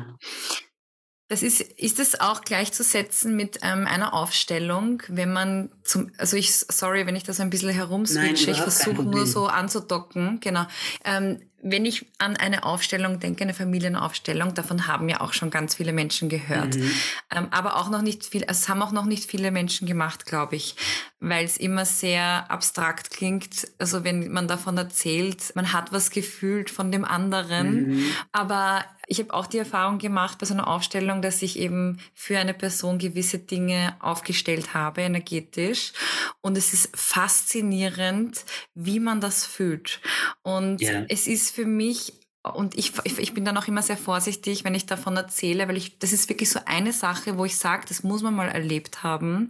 Das 1.28 1.42
ist, 1.42 1.60
ist 1.60 2.00
es 2.00 2.20
auch 2.20 2.42
gleichzusetzen 2.42 3.36
mit 3.36 3.60
ähm, 3.64 3.88
einer 3.88 4.14
Aufstellung, 4.14 5.02
wenn 5.08 5.34
man 5.34 5.72
zum, 5.84 6.12
also 6.18 6.38
ich, 6.38 6.56
sorry, 6.56 7.08
wenn 7.08 7.16
ich 7.16 7.24
das 7.24 7.40
ein 7.40 7.50
bisschen 7.50 7.72
herumswitche, 7.72 8.52
ich 8.52 8.62
versuche 8.62 9.04
nur 9.04 9.26
so 9.26 9.48
anzudocken, 9.48 10.40
genau. 10.40 10.68
Ähm, 11.04 11.42
wenn 11.68 11.84
ich 11.84 12.06
an 12.20 12.38
eine 12.38 12.64
Aufstellung 12.64 13.20
denke, 13.20 13.44
eine 13.44 13.56
Familienaufstellung, 13.56 14.54
davon 14.54 14.86
haben 14.86 15.10
ja 15.10 15.22
auch 15.22 15.34
schon 15.34 15.50
ganz 15.50 15.74
viele 15.74 15.94
Menschen 15.94 16.30
gehört. 16.30 16.76
Mhm. 16.76 16.92
Ähm, 17.36 17.48
aber 17.50 17.78
auch 17.78 17.90
noch 17.90 18.04
nicht 18.04 18.24
viel, 18.24 18.46
es 18.48 18.70
haben 18.70 18.84
auch 18.84 18.92
noch 18.92 19.06
nicht 19.06 19.30
viele 19.30 19.50
Menschen 19.50 19.88
gemacht, 19.88 20.28
glaube 20.28 20.58
ich, 20.58 20.76
weil 21.20 21.44
es 21.44 21.58
immer 21.58 21.86
sehr 21.86 22.52
abstrakt 22.52 23.10
klingt. 23.10 23.68
Also 23.80 24.04
wenn 24.04 24.32
man 24.32 24.48
davon 24.48 24.78
erzählt, 24.78 25.56
man 25.56 25.74
hat 25.74 25.92
was 25.92 26.12
gefühlt 26.12 26.70
von 26.70 26.92
dem 26.92 27.04
anderen. 27.04 27.96
Mhm. 27.96 28.06
Aber 28.32 28.86
ich 29.08 29.20
habe 29.20 29.34
auch 29.34 29.48
die 29.48 29.58
Erfahrung 29.58 29.98
gemacht 29.98 30.38
bei 30.40 30.46
so 30.46 30.54
einer 30.54 30.68
Aufstellung, 30.68 31.22
dass 31.22 31.42
ich 31.42 31.60
eben 31.60 32.00
für 32.14 32.38
eine 32.38 32.54
Person 32.54 32.98
gewisse 32.98 33.40
Dinge 33.40 33.96
aufgestellt 34.00 34.74
habe, 34.74 35.02
energetisch. 35.02 35.94
Und 36.42 36.58
es 36.58 36.74
ist 36.74 36.96
faszinierend, 36.96 38.44
wie 38.74 39.00
man 39.00 39.22
das 39.22 39.46
fühlt. 39.46 40.02
Und 40.42 40.82
yeah. 40.82 41.06
es 41.10 41.28
ist 41.28 41.54
für 41.54 41.66
mich 41.66 42.14
und 42.54 42.78
ich, 42.78 42.94
ich 43.06 43.34
bin 43.34 43.44
dann 43.44 43.58
auch 43.58 43.68
immer 43.68 43.82
sehr 43.82 43.98
vorsichtig, 43.98 44.64
wenn 44.64 44.76
ich 44.76 44.86
davon 44.86 45.18
erzähle, 45.18 45.68
weil 45.68 45.78
ich, 45.78 45.98
das 45.98 46.14
ist 46.14 46.30
wirklich 46.30 46.52
so 46.52 46.60
eine 46.66 46.94
Sache, 46.94 47.40
wo 47.40 47.46
ich 47.46 47.58
sage, 47.58 47.86
das 47.88 48.04
muss 48.04 48.22
man 48.22 48.36
mal 48.36 48.50
erlebt 48.50 49.02
haben, 49.02 49.50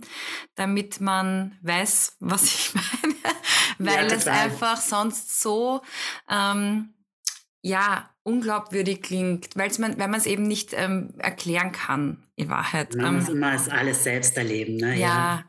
damit 0.55 1.01
man 1.01 1.57
weiß, 1.61 2.15
was 2.21 2.43
ich 2.43 2.73
meine. 2.73 3.15
weil 3.79 4.09
ja, 4.09 4.15
es 4.15 4.27
einfach 4.27 4.79
sonst 4.79 5.41
so, 5.41 5.81
ähm, 6.29 6.94
ja, 7.65 8.11
unglaubwürdig 8.21 9.01
klingt, 9.01 9.55
weil's 9.55 9.79
man, 9.79 9.97
weil 9.97 10.07
man 10.07 10.19
es 10.19 10.27
eben 10.27 10.43
nicht 10.43 10.73
ähm, 10.73 11.15
erklären 11.17 11.71
kann, 11.71 12.23
in 12.35 12.47
Wahrheit. 12.47 12.93
Man 12.93 13.05
ähm, 13.05 13.15
muss 13.15 13.29
immer 13.29 13.57
alles 13.73 14.03
selbst 14.03 14.37
erleben, 14.37 14.75
ne? 14.75 14.93
Ja. 14.99 15.07
ja. 15.07 15.43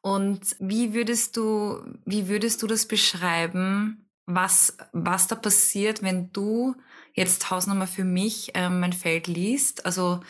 Und 0.00 0.54
wie 0.60 0.94
würdest 0.94 1.36
du, 1.36 1.80
wie 2.04 2.28
würdest 2.28 2.62
du 2.62 2.68
das 2.68 2.86
beschreiben, 2.86 4.06
was, 4.26 4.76
was 4.92 5.26
da 5.26 5.34
passiert, 5.34 6.04
wenn 6.04 6.32
du 6.32 6.76
jetzt 7.14 7.50
Hausnummer 7.50 7.88
für 7.88 8.04
mich 8.04 8.52
ähm, 8.54 8.78
mein 8.78 8.92
Feld 8.92 9.26
liest? 9.26 9.84
Also 9.86 10.20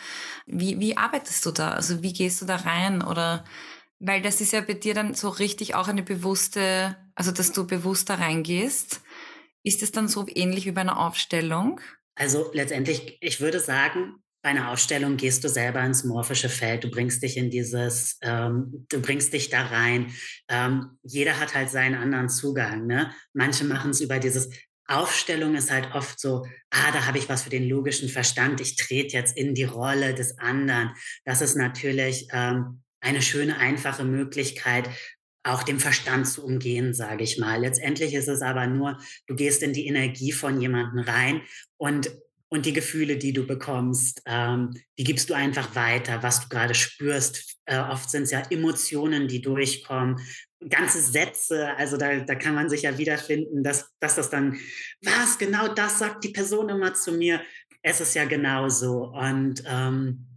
wie, 0.47 0.79
wie 0.79 0.97
arbeitest 0.97 1.45
du 1.45 1.51
da? 1.51 1.69
Also 1.73 2.01
wie 2.01 2.13
gehst 2.13 2.41
du 2.41 2.45
da 2.45 2.55
rein? 2.55 3.03
Oder 3.03 3.43
weil 3.99 4.23
das 4.23 4.41
ist 4.41 4.53
ja 4.53 4.61
bei 4.61 4.73
dir 4.73 4.95
dann 4.95 5.13
so 5.13 5.29
richtig 5.29 5.75
auch 5.75 5.87
eine 5.87 6.01
bewusste, 6.01 6.97
also 7.13 7.31
dass 7.31 7.51
du 7.51 7.67
bewusst 7.67 8.09
da 8.09 8.15
reingehst. 8.15 9.01
Ist 9.67 9.83
es 9.83 9.91
dann 9.91 10.07
so 10.07 10.25
ähnlich 10.33 10.65
wie 10.65 10.71
bei 10.71 10.79
einer 10.79 10.97
Aufstellung? 10.97 11.81
Also 12.15 12.51
letztendlich, 12.53 13.17
ich 13.19 13.41
würde 13.41 13.59
sagen, 13.59 14.15
bei 14.41 14.51
einer 14.51 14.71
Ausstellung 14.71 15.17
gehst 15.17 15.43
du 15.43 15.49
selber 15.49 15.83
ins 15.83 16.05
morphische 16.05 16.47
Feld, 16.47 16.85
du 16.85 16.89
bringst 16.89 17.21
dich 17.21 17.35
in 17.35 17.49
dieses, 17.49 18.17
ähm, 18.21 18.85
du 18.87 19.01
bringst 19.01 19.33
dich 19.33 19.49
da 19.49 19.65
rein. 19.65 20.13
Ähm, 20.47 20.97
jeder 21.03 21.37
hat 21.37 21.53
halt 21.53 21.69
seinen 21.69 21.95
anderen 21.95 22.29
Zugang. 22.29 22.87
Ne? 22.87 23.11
Manche 23.33 23.65
machen 23.65 23.91
es 23.91 23.99
über 23.99 24.19
dieses 24.19 24.49
Aufstellung 24.87 25.53
ist 25.55 25.69
halt 25.69 25.93
oft 25.93 26.17
so, 26.17 26.45
ah, 26.69 26.91
da 26.93 27.05
habe 27.05 27.17
ich 27.17 27.27
was 27.27 27.43
für 27.43 27.49
den 27.49 27.67
logischen 27.67 28.07
Verstand, 28.07 28.61
ich 28.61 28.77
trete 28.77 29.17
jetzt 29.17 29.35
in 29.35 29.53
die 29.53 29.65
Rolle 29.65 30.13
des 30.13 30.37
anderen. 30.37 30.93
Das 31.25 31.41
ist 31.41 31.57
natürlich 31.57 32.29
ähm, 32.31 32.83
eine 33.01 33.21
schöne, 33.21 33.57
einfache 33.57 34.05
Möglichkeit, 34.05 34.89
auch 35.47 35.63
dem 35.63 35.79
Verstand 35.79 36.27
zu 36.27 36.45
umgehen, 36.45 36.93
sage 36.93 37.23
ich 37.23 37.37
mal. 37.37 37.59
Letztendlich 37.59 38.13
ist 38.13 38.27
es 38.27 38.41
aber 38.41 38.67
nur, 38.67 38.97
du 39.27 39.35
gehst 39.35 39.63
in 39.63 39.73
die 39.73 39.87
Energie 39.87 40.31
von 40.31 40.59
jemandem 40.61 40.99
rein 40.99 41.41
und 41.77 42.11
und 42.49 42.65
die 42.65 42.73
Gefühle, 42.73 43.17
die 43.17 43.33
du 43.33 43.45
bekommst, 43.45 44.21
ähm, 44.25 44.73
die 44.97 45.03
gibst 45.03 45.29
du 45.29 45.33
einfach 45.33 45.75
weiter, 45.75 46.23
was 46.23 46.41
du 46.41 46.47
gerade 46.47 46.75
spürst. 46.75 47.57
Äh, 47.65 47.77
oft 47.79 48.09
sind 48.09 48.23
es 48.23 48.31
ja 48.31 48.41
Emotionen, 48.49 49.27
die 49.27 49.41
durchkommen, 49.41 50.17
ganze 50.69 51.01
Sätze, 51.01 51.75
also 51.77 51.97
da, 51.97 52.19
da 52.19 52.35
kann 52.35 52.55
man 52.55 52.69
sich 52.69 52.83
ja 52.83 52.97
wiederfinden, 52.97 53.63
dass, 53.63 53.91
dass 53.99 54.15
das 54.15 54.29
dann, 54.29 54.57
was, 55.03 55.37
genau 55.37 55.67
das 55.73 55.99
sagt 55.99 56.23
die 56.23 56.29
Person 56.29 56.69
immer 56.69 56.93
zu 56.93 57.11
mir. 57.11 57.41
Es 57.81 58.01
ist 58.01 58.15
ja 58.15 58.25
genau 58.25 58.69
so. 58.69 59.07
Und 59.07 59.63
ähm, 59.67 60.36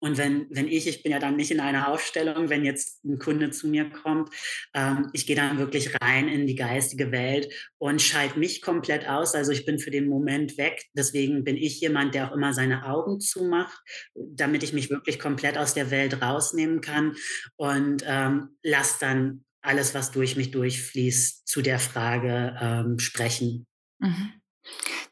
und 0.00 0.16
wenn, 0.16 0.46
wenn 0.50 0.68
ich, 0.68 0.86
ich 0.86 1.02
bin 1.02 1.12
ja 1.12 1.18
dann 1.18 1.36
nicht 1.36 1.50
in 1.50 1.60
einer 1.60 1.88
Aufstellung, 1.88 2.48
wenn 2.48 2.64
jetzt 2.64 3.04
ein 3.04 3.18
Kunde 3.18 3.50
zu 3.50 3.66
mir 3.66 3.90
kommt, 3.90 4.30
ähm, 4.74 5.10
ich 5.12 5.26
gehe 5.26 5.34
dann 5.34 5.58
wirklich 5.58 5.90
rein 6.00 6.28
in 6.28 6.46
die 6.46 6.54
geistige 6.54 7.10
Welt 7.10 7.52
und 7.78 8.00
schalte 8.00 8.38
mich 8.38 8.62
komplett 8.62 9.08
aus. 9.08 9.34
Also 9.34 9.50
ich 9.50 9.64
bin 9.64 9.78
für 9.78 9.90
den 9.90 10.08
Moment 10.08 10.56
weg. 10.56 10.84
Deswegen 10.94 11.42
bin 11.42 11.56
ich 11.56 11.80
jemand, 11.80 12.14
der 12.14 12.28
auch 12.28 12.34
immer 12.34 12.52
seine 12.52 12.86
Augen 12.86 13.20
zumacht, 13.20 13.82
damit 14.14 14.62
ich 14.62 14.72
mich 14.72 14.90
wirklich 14.90 15.18
komplett 15.18 15.58
aus 15.58 15.74
der 15.74 15.90
Welt 15.90 16.22
rausnehmen 16.22 16.80
kann 16.80 17.16
und 17.56 18.04
ähm, 18.06 18.56
lass 18.62 18.98
dann 18.98 19.44
alles, 19.62 19.94
was 19.94 20.12
durch 20.12 20.36
mich 20.36 20.52
durchfließt, 20.52 21.46
zu 21.46 21.60
der 21.60 21.80
Frage 21.80 22.56
ähm, 22.60 22.98
sprechen. 23.00 23.66
Mhm. 23.98 24.32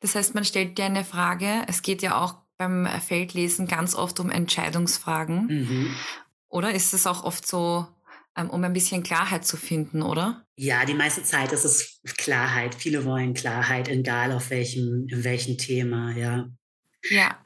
Das 0.01 0.15
heißt, 0.15 0.35
man 0.35 0.45
stellt 0.45 0.79
dir 0.79 0.85
eine 0.85 1.05
Frage. 1.05 1.65
Es 1.67 1.83
geht 1.83 2.03
ja 2.03 2.23
auch 2.23 2.46
beim 2.59 2.87
Feldlesen 3.01 3.67
ganz 3.67 3.95
oft 3.95 4.21
um 4.21 4.31
Entscheidungsfragen. 4.31 5.47
Mhm. 5.47 5.97
Oder 6.49 6.75
ist 6.75 6.95
es 6.95 7.07
auch 7.07 7.25
oft 7.25 7.47
so, 7.47 7.87
ähm, 8.37 8.51
um 8.51 8.63
ein 8.65 8.73
bisschen 8.73 9.03
Klarheit 9.03 9.45
zu 9.45 9.57
finden, 9.57 10.03
oder? 10.03 10.47
Ja, 10.57 10.85
die 10.85 10.95
meiste 10.95 11.23
Zeit 11.23 11.53
ist 11.53 11.65
es 11.65 12.01
Klarheit. 12.17 12.75
Viele 12.75 13.05
wollen 13.05 13.35
Klarheit, 13.35 13.89
egal 13.89 14.33
auf 14.33 14.51
welchem, 14.51 15.07
in 15.09 15.25
welchem 15.25 15.59
Thema, 15.59 16.17
ja. 16.17 16.49
Ja. 17.11 17.39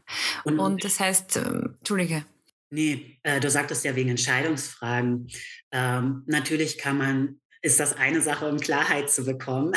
Und, 0.45 0.59
und 0.59 0.85
das 0.85 1.01
heißt, 1.01 1.37
ähm, 1.37 1.77
Entschuldige. 1.79 2.25
Nee, 2.71 3.19
äh, 3.25 3.41
du 3.41 3.51
sagtest 3.51 3.85
ja 3.85 3.97
wegen 3.97 4.11
Entscheidungsfragen. 4.11 5.29
Ähm, 5.73 6.23
natürlich 6.27 6.79
kann 6.79 6.99
man 6.99 7.41
ist 7.63 7.79
das 7.79 7.95
eine 7.97 8.21
Sache, 8.23 8.49
um 8.49 8.59
Klarheit 8.59 9.11
zu 9.11 9.25
bekommen. 9.25 9.73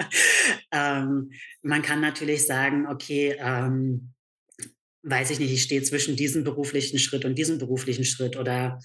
ähm, 0.72 1.30
man 1.62 1.82
kann 1.82 2.00
natürlich 2.00 2.46
sagen, 2.46 2.86
okay, 2.86 3.36
ähm, 3.38 4.14
weiß 5.02 5.30
ich 5.30 5.38
nicht, 5.38 5.52
ich 5.52 5.62
stehe 5.62 5.82
zwischen 5.82 6.16
diesem 6.16 6.44
beruflichen 6.44 6.98
Schritt 6.98 7.24
und 7.24 7.36
diesem 7.36 7.58
beruflichen 7.58 8.04
Schritt 8.04 8.36
oder 8.36 8.78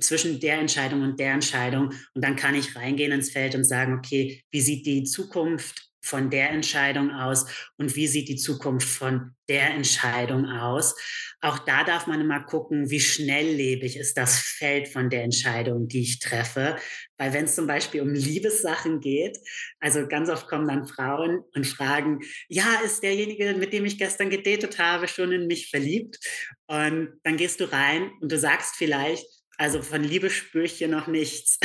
zwischen 0.00 0.40
der 0.40 0.58
Entscheidung 0.58 1.02
und 1.02 1.20
der 1.20 1.32
Entscheidung. 1.32 1.92
Und 2.14 2.24
dann 2.24 2.36
kann 2.36 2.54
ich 2.54 2.76
reingehen 2.76 3.12
ins 3.12 3.30
Feld 3.30 3.54
und 3.54 3.64
sagen, 3.64 3.94
okay, 3.94 4.42
wie 4.50 4.60
sieht 4.60 4.86
die 4.86 5.04
Zukunft 5.04 5.91
von 6.02 6.30
der 6.30 6.50
Entscheidung 6.50 7.10
aus 7.10 7.46
und 7.76 7.94
wie 7.96 8.06
sieht 8.06 8.28
die 8.28 8.36
Zukunft 8.36 8.88
von 8.88 9.34
der 9.48 9.70
Entscheidung 9.70 10.46
aus. 10.46 10.94
Auch 11.40 11.58
da 11.58 11.84
darf 11.84 12.06
man 12.06 12.20
immer 12.20 12.42
gucken, 12.42 12.90
wie 12.90 13.00
schnelllebig 13.00 13.96
ist 13.96 14.16
das 14.16 14.38
Feld 14.38 14.88
von 14.88 15.10
der 15.10 15.22
Entscheidung, 15.22 15.88
die 15.88 16.02
ich 16.02 16.18
treffe. 16.18 16.76
Weil 17.18 17.32
wenn 17.32 17.44
es 17.44 17.54
zum 17.54 17.66
Beispiel 17.66 18.00
um 18.00 18.14
Liebessachen 18.14 19.00
geht, 19.00 19.38
also 19.80 20.06
ganz 20.06 20.28
oft 20.28 20.48
kommen 20.48 20.68
dann 20.68 20.86
Frauen 20.86 21.42
und 21.54 21.66
fragen, 21.66 22.20
ja, 22.48 22.80
ist 22.84 23.02
derjenige, 23.02 23.54
mit 23.54 23.72
dem 23.72 23.84
ich 23.84 23.98
gestern 23.98 24.30
gedatet 24.30 24.78
habe, 24.78 25.08
schon 25.08 25.32
in 25.32 25.46
mich 25.46 25.70
verliebt? 25.70 26.18
Und 26.66 27.20
dann 27.22 27.36
gehst 27.36 27.60
du 27.60 27.70
rein 27.70 28.10
und 28.20 28.30
du 28.30 28.38
sagst 28.38 28.76
vielleicht, 28.76 29.26
also 29.58 29.82
von 29.82 30.02
Liebe 30.02 30.30
spüre 30.30 30.64
ich 30.64 30.72
hier 30.72 30.88
noch 30.88 31.06
nichts. 31.06 31.58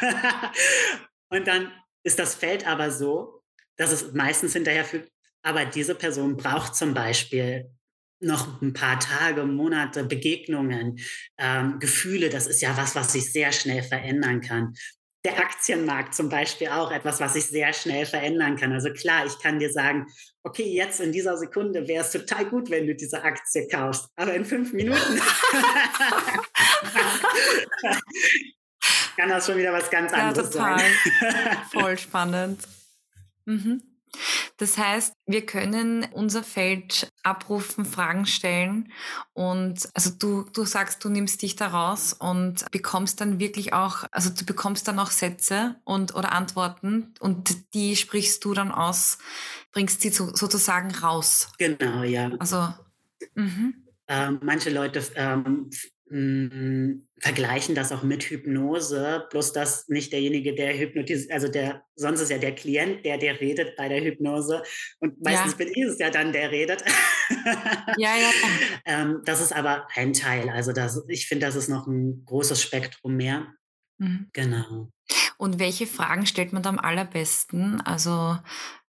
und 1.28 1.46
dann 1.46 1.72
ist 2.04 2.18
das 2.18 2.34
Feld 2.34 2.66
aber 2.66 2.90
so, 2.90 3.41
dass 3.76 3.92
es 3.92 4.12
meistens 4.12 4.52
hinterher 4.52 4.84
fühlt, 4.84 5.10
aber 5.42 5.64
diese 5.64 5.94
Person 5.94 6.36
braucht 6.36 6.74
zum 6.76 6.94
Beispiel 6.94 7.70
noch 8.22 8.62
ein 8.62 8.72
paar 8.72 8.98
Tage, 9.00 9.44
Monate, 9.44 10.04
Begegnungen, 10.04 11.00
ähm, 11.38 11.78
Gefühle. 11.80 12.30
Das 12.30 12.46
ist 12.46 12.62
ja 12.62 12.76
was, 12.76 12.94
was 12.94 13.12
sich 13.12 13.32
sehr 13.32 13.50
schnell 13.52 13.82
verändern 13.82 14.40
kann. 14.40 14.74
Der 15.24 15.38
Aktienmarkt 15.38 16.14
zum 16.14 16.28
Beispiel 16.28 16.68
auch 16.68 16.92
etwas, 16.92 17.20
was 17.20 17.34
sich 17.34 17.46
sehr 17.46 17.72
schnell 17.72 18.06
verändern 18.06 18.56
kann. 18.56 18.72
Also 18.72 18.92
klar, 18.92 19.26
ich 19.26 19.38
kann 19.40 19.58
dir 19.58 19.72
sagen, 19.72 20.06
okay, 20.42 20.64
jetzt 20.64 21.00
in 21.00 21.12
dieser 21.12 21.36
Sekunde 21.36 21.86
wäre 21.86 22.04
es 22.04 22.10
total 22.10 22.46
gut, 22.46 22.70
wenn 22.70 22.86
du 22.86 22.94
diese 22.94 23.22
Aktie 23.22 23.68
kaufst. 23.68 24.08
Aber 24.16 24.34
in 24.34 24.44
fünf 24.44 24.72
Minuten 24.72 25.00
kann 29.16 29.28
das 29.28 29.46
schon 29.46 29.58
wieder 29.58 29.72
was 29.72 29.90
ganz 29.90 30.12
anderes 30.12 30.52
ja, 30.54 30.60
total. 30.60 30.78
sein. 30.78 30.92
Voll 31.72 31.98
spannend. 31.98 32.60
Mhm. 33.44 33.82
Das 34.58 34.76
heißt, 34.76 35.14
wir 35.26 35.46
können 35.46 36.06
unser 36.12 36.42
Feld 36.42 37.08
abrufen, 37.22 37.84
Fragen 37.84 38.26
stellen 38.26 38.92
und 39.32 39.88
also 39.94 40.10
du, 40.10 40.44
du 40.52 40.64
sagst, 40.64 41.02
du 41.04 41.08
nimmst 41.08 41.40
dich 41.40 41.56
da 41.56 41.68
raus 41.68 42.12
und 42.12 42.70
bekommst 42.70 43.20
dann 43.20 43.40
wirklich 43.40 43.72
auch, 43.72 44.04
also 44.12 44.30
du 44.30 44.44
bekommst 44.44 44.86
dann 44.86 44.98
auch 44.98 45.10
Sätze 45.10 45.76
und 45.84 46.14
oder 46.14 46.32
Antworten 46.32 47.14
und 47.20 47.74
die 47.74 47.96
sprichst 47.96 48.44
du 48.44 48.52
dann 48.52 48.70
aus, 48.70 49.18
bringst 49.72 50.02
sie 50.02 50.10
so, 50.10 50.34
sozusagen 50.34 50.94
raus. 50.94 51.48
Genau, 51.58 52.02
ja. 52.02 52.30
Also 52.38 52.68
mhm. 53.34 53.74
ähm, 54.08 54.40
manche 54.42 54.70
Leute 54.70 55.02
ähm, 55.14 55.70
hm, 56.12 57.08
vergleichen 57.18 57.74
das 57.74 57.90
auch 57.90 58.02
mit 58.02 58.24
Hypnose, 58.24 59.26
bloß 59.30 59.52
dass 59.52 59.88
nicht 59.88 60.12
derjenige, 60.12 60.54
der 60.54 60.76
hypnotisiert, 60.78 61.32
also 61.32 61.48
der, 61.48 61.84
sonst 61.96 62.20
ist 62.20 62.30
ja 62.30 62.38
der 62.38 62.54
Klient, 62.54 63.04
der, 63.04 63.16
der 63.16 63.40
redet 63.40 63.76
bei 63.76 63.88
der 63.88 64.02
Hypnose 64.02 64.62
und 65.00 65.22
meistens 65.22 65.52
ja. 65.52 65.58
bin 65.58 65.68
ich 65.68 65.82
es 65.84 65.98
ja 65.98 66.10
dann, 66.10 66.32
der 66.32 66.50
redet. 66.50 66.84
ja, 67.96 68.14
ja. 68.16 68.30
ähm, 68.84 69.22
das 69.24 69.40
ist 69.40 69.52
aber 69.52 69.88
ein 69.94 70.12
Teil, 70.12 70.50
also 70.50 70.72
das, 70.72 71.02
ich 71.08 71.26
finde, 71.26 71.46
das 71.46 71.56
ist 71.56 71.68
noch 71.68 71.86
ein 71.86 72.24
großes 72.26 72.60
Spektrum 72.60 73.16
mehr. 73.16 73.46
Mhm. 73.98 74.28
Genau. 74.34 74.90
Und 75.38 75.58
welche 75.58 75.86
Fragen 75.86 76.26
stellt 76.26 76.52
man 76.52 76.62
da 76.62 76.68
am 76.68 76.78
allerbesten? 76.78 77.80
Also 77.80 78.36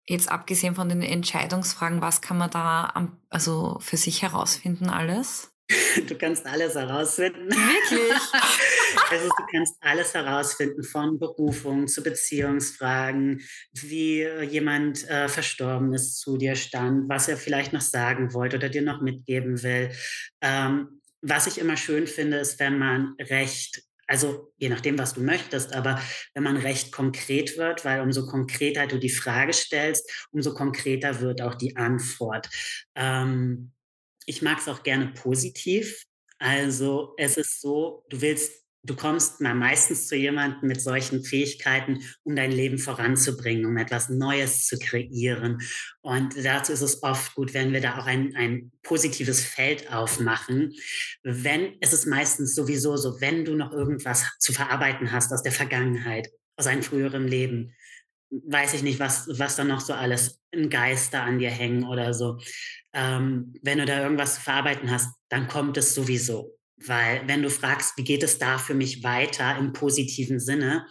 Jetzt 0.06 0.30
abgesehen 0.30 0.76
von 0.76 0.90
den 0.90 1.02
Entscheidungsfragen, 1.02 2.02
was 2.02 2.22
kann 2.22 2.38
man 2.38 2.50
da 2.50 2.92
am, 2.94 3.18
also 3.30 3.78
für 3.80 3.96
sich 3.96 4.22
herausfinden 4.22 4.90
alles? 4.90 5.53
Du 6.08 6.16
kannst 6.16 6.46
alles 6.46 6.76
herausfinden. 6.76 7.50
Wirklich? 7.50 8.20
also 9.10 9.28
du 9.28 9.46
kannst 9.52 9.76
alles 9.82 10.14
herausfinden, 10.14 10.84
von 10.84 11.20
Berufung 11.20 11.88
zu 11.88 12.04
Beziehungsfragen, 12.04 13.42
wie 13.74 14.24
jemand 14.44 15.08
äh, 15.10 15.28
verstorben 15.28 15.94
ist, 15.94 16.20
zu 16.20 16.38
dir 16.38 16.56
stand, 16.56 17.10
was 17.10 17.28
er 17.28 17.38
vielleicht 17.38 17.74
noch 17.74 17.82
sagen 17.82 18.34
wollte 18.34 18.58
oder 18.58 18.70
dir 18.70 18.82
noch 18.82 19.02
mitgeben 19.02 19.62
will. 19.64 19.92
Ähm, 20.42 21.02
was 21.22 21.48
ich 21.48 21.58
immer 21.58 21.78
schön 21.78 22.08
finde, 22.08 22.38
ist, 22.38 22.60
wenn 22.60 22.78
man 22.78 23.16
recht 23.20 23.84
also 24.06 24.54
je 24.58 24.68
nachdem, 24.68 24.98
was 24.98 25.14
du 25.14 25.22
möchtest, 25.22 25.74
aber 25.74 26.00
wenn 26.34 26.44
man 26.44 26.58
recht 26.58 26.92
konkret 26.92 27.58
wird, 27.58 27.86
weil 27.86 28.02
umso 28.02 28.28
konkreter 28.28 28.86
du 28.86 29.00
die 29.00 29.10
Frage 29.10 29.54
stellst, 29.54 30.28
umso 30.32 30.54
konkreter 30.54 31.22
wird 31.22 31.42
auch 31.42 31.56
die 31.56 31.78
Antwort. 31.78 32.50
Ähm, 32.96 33.72
ich 34.26 34.42
mag 34.42 34.60
es 34.60 34.68
auch 34.68 34.84
gerne 34.84 35.08
positiv. 35.14 36.04
Also 36.40 37.14
es 37.18 37.38
ist 37.38 37.62
so, 37.62 38.06
du 38.10 38.22
willst 38.22 38.64
du 38.84 38.96
kommst 38.96 39.40
mal 39.40 39.56
meistens 39.56 40.08
zu 40.08 40.16
jemandem 40.16 40.68
mit 40.68 40.82
solchen 40.82 41.24
Fähigkeiten, 41.24 42.04
um 42.24 42.36
dein 42.36 42.52
Leben 42.52 42.78
voranzubringen, 42.78 43.66
um 43.66 43.78
etwas 43.78 44.10
Neues 44.10 44.68
zu 44.68 44.78
kreieren. 44.78 45.62
Und 46.02 46.36
dazu 46.44 46.74
ist 46.74 46.82
es 46.82 47.02
oft 47.02 47.34
gut, 47.36 47.54
wenn 47.54 47.72
wir 47.72 47.82
da 47.82 47.98
auch 47.98 48.06
ein, 48.06 48.36
ein 48.36 48.72
positives 48.84 49.42
Feld 49.44 49.92
aufmachen. 49.92 50.74
Wenn, 51.24 51.78
es 51.80 51.94
ist 51.94 52.06
meistens 52.06 52.56
sowieso 52.56 52.98
so, 52.98 53.22
wenn 53.22 53.46
du 53.46 53.56
noch 53.56 53.72
irgendwas 53.72 54.26
zu 54.40 54.52
verarbeiten 54.52 55.12
hast 55.12 55.32
aus 55.32 55.44
der 55.44 55.54
Vergangenheit, 55.54 56.30
aus 56.58 56.68
einem 56.68 56.84
früheren 56.84 57.28
Leben, 57.28 57.74
weiß 58.46 58.74
ich 58.74 58.84
nicht, 58.84 59.00
was, 59.00 59.28
was 59.38 59.56
da 59.56 59.64
noch 59.64 59.82
so 59.82 59.94
alles 59.94 60.42
in 60.52 60.70
Geister 60.70 61.24
an 61.24 61.40
dir 61.40 61.50
hängen 61.50 61.84
oder 61.84 62.14
so. 62.14 62.40
Ähm, 62.94 63.54
wenn 63.62 63.80
du 63.80 63.86
da 63.86 64.02
irgendwas 64.02 64.36
zu 64.36 64.42
verarbeiten 64.42 64.92
hast, 64.92 65.16
dann 65.30 65.48
kommt 65.48 65.78
es 65.78 65.96
sowieso. 65.96 66.58
Weil 66.86 67.28
wenn 67.28 67.42
du 67.42 67.50
fragst, 67.50 67.98
wie 67.98 68.04
geht 68.04 68.24
es 68.24 68.40
da 68.40 68.58
für 68.58 68.74
mich 68.74 69.04
weiter 69.04 69.58
im 69.58 69.74
positiven 69.74 70.40
Sinne, 70.40 70.86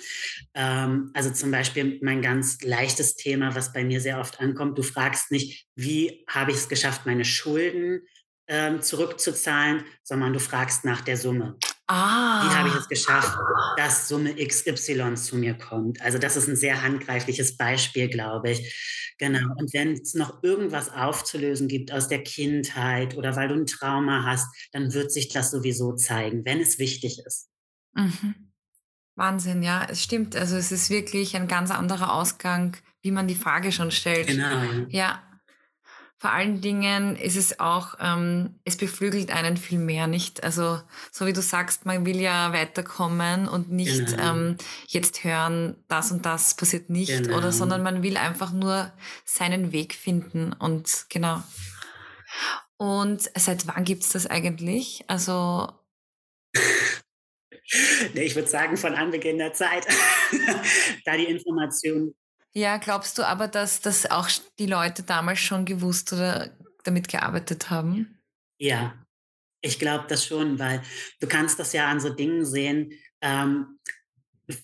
ähm, 0.55 1.11
also 1.15 1.31
zum 1.31 1.51
Beispiel 1.51 1.99
mein 2.03 2.23
ganz 2.23 2.63
leichtes 2.63 3.15
Thema, 3.15 3.55
was 3.55 3.73
bei 3.73 3.85
mir 3.85 4.01
sehr 4.01 4.19
oft 4.19 4.41
ankommt, 4.41 4.79
du 4.79 4.83
fragst 4.83 5.31
nicht, 5.31 5.67
wie 5.75 6.25
habe 6.29 6.51
ich 6.51 6.59
es 6.59 6.69
geschafft, 6.69 7.05
meine 7.05 7.25
Schulden 7.25 8.01
ähm, 8.49 8.81
zurückzuzahlen, 8.81 9.85
sondern 10.03 10.33
du 10.33 10.41
fragst 10.41 10.85
nach 10.85 11.03
der 11.03 11.17
Summe. 11.17 11.57
Ah. 11.95 12.43
Wie 12.43 12.55
habe 12.57 12.69
ich 12.71 12.75
es 12.75 12.89
geschafft, 12.89 13.37
dass 13.77 14.09
Summe 14.09 14.35
XY 14.35 15.15
zu 15.15 15.37
mir 15.37 15.53
kommt? 15.59 16.01
Also 16.01 16.17
das 16.17 16.37
ist 16.37 16.49
ein 16.49 16.57
sehr 16.57 16.83
handgreifliches 16.83 17.59
Beispiel, 17.59 18.09
glaube 18.09 18.53
ich. 18.53 19.15
Genau. 19.19 19.55
Und 19.59 19.75
wenn 19.75 19.93
es 19.93 20.15
noch 20.15 20.43
irgendwas 20.43 20.91
aufzulösen 20.91 21.69
gibt 21.69 21.93
aus 21.93 22.09
der 22.09 22.25
Kindheit 22.25 23.15
oder 23.15 23.37
weil 23.37 23.49
du 23.49 23.57
ein 23.57 23.67
Trauma 23.67 24.25
hast, 24.25 24.47
dann 24.73 24.95
wird 24.95 25.13
sich 25.13 25.29
das 25.29 25.51
sowieso 25.51 25.93
zeigen, 25.93 26.47
wenn 26.47 26.61
es 26.61 26.79
wichtig 26.79 27.19
ist. 27.27 27.51
Mhm. 27.93 28.53
Wahnsinn, 29.15 29.63
ja, 29.63 29.87
es 29.87 30.03
stimmt. 30.03 30.35
Also 30.35 30.57
es 30.57 30.73
ist 30.73 30.89
wirklich 30.89 31.37
ein 31.37 31.47
ganz 31.47 31.71
anderer 31.71 32.15
Ausgang, 32.15 32.75
wie 33.03 33.11
man 33.11 33.29
die 33.29 33.35
Frage 33.35 33.71
schon 33.71 33.91
stellt. 33.91 34.29
Genau. 34.29 34.49
Ja, 34.49 34.87
ja 34.89 35.32
vor 36.23 36.31
allen 36.31 36.61
Dingen 36.61 37.17
ist 37.17 37.35
es 37.35 37.59
auch, 37.59 37.97
ähm, 37.99 38.55
es 38.65 38.77
beflügelt 38.77 39.33
einen 39.33 39.57
viel 39.57 39.81
mehr, 39.81 40.07
nicht? 40.07 40.45
Also, 40.45 40.81
so 41.11 41.27
wie 41.27 41.33
du 41.33 41.43
sagst, 41.43 41.85
man 41.85 42.07
will 42.07 42.21
ja 42.21 42.53
weiterkommen 42.53 43.49
und 43.49 43.73
nicht 43.73 44.07
genau. 44.07 44.31
ähm, 44.33 44.57
jetzt 44.87 45.25
hören, 45.25 45.75
das 45.89 46.13
und 46.13 46.25
das 46.25 46.55
passiert 46.55 46.91
nicht, 46.91 47.25
genau. 47.25 47.39
oder, 47.39 47.51
sondern 47.51 47.83
man 47.83 48.05
will 48.05 48.17
einfach 48.17 48.53
nur 48.53 48.93
seinen 49.25 49.73
Weg 49.73 49.95
finden 49.95 50.53
und 50.53 51.07
genau. 51.09 51.43
Und 52.77 53.29
seit 53.37 53.67
wann 53.67 53.83
gibt's 53.83 54.11
das 54.11 54.29
eigentlich? 54.29 55.05
Also. 55.09 55.73
ich 58.15 58.37
würde 58.37 58.49
sagen, 58.49 58.77
von 58.77 58.95
Anbeginn 58.95 59.39
der 59.39 59.55
Zeit, 59.55 59.89
da 61.05 61.17
die 61.17 61.25
Information 61.25 62.15
ja, 62.55 62.77
glaubst 62.77 63.19
du 63.19 63.27
aber, 63.27 63.49
dass 63.49 63.81
das 63.81 64.11
auch 64.11 64.29
die 64.59 64.67
Leute 64.67 65.03
damals 65.03 65.41
schon 65.41 65.65
gewusst 65.65 66.13
oder 66.13 66.51
damit 66.85 67.09
gearbeitet 67.09 67.71
haben? 67.71 68.19
Ja, 68.59 68.95
ich 69.63 69.79
glaube 69.79 70.07
das 70.09 70.27
schon, 70.27 70.59
weil 70.59 70.83
du 71.21 71.27
kannst 71.27 71.59
das 71.59 71.73
ja 71.73 71.89
an 71.89 72.01
so 72.01 72.11
Dingen 72.11 72.45
sehen. 72.45 72.93
Ähm, 73.21 73.79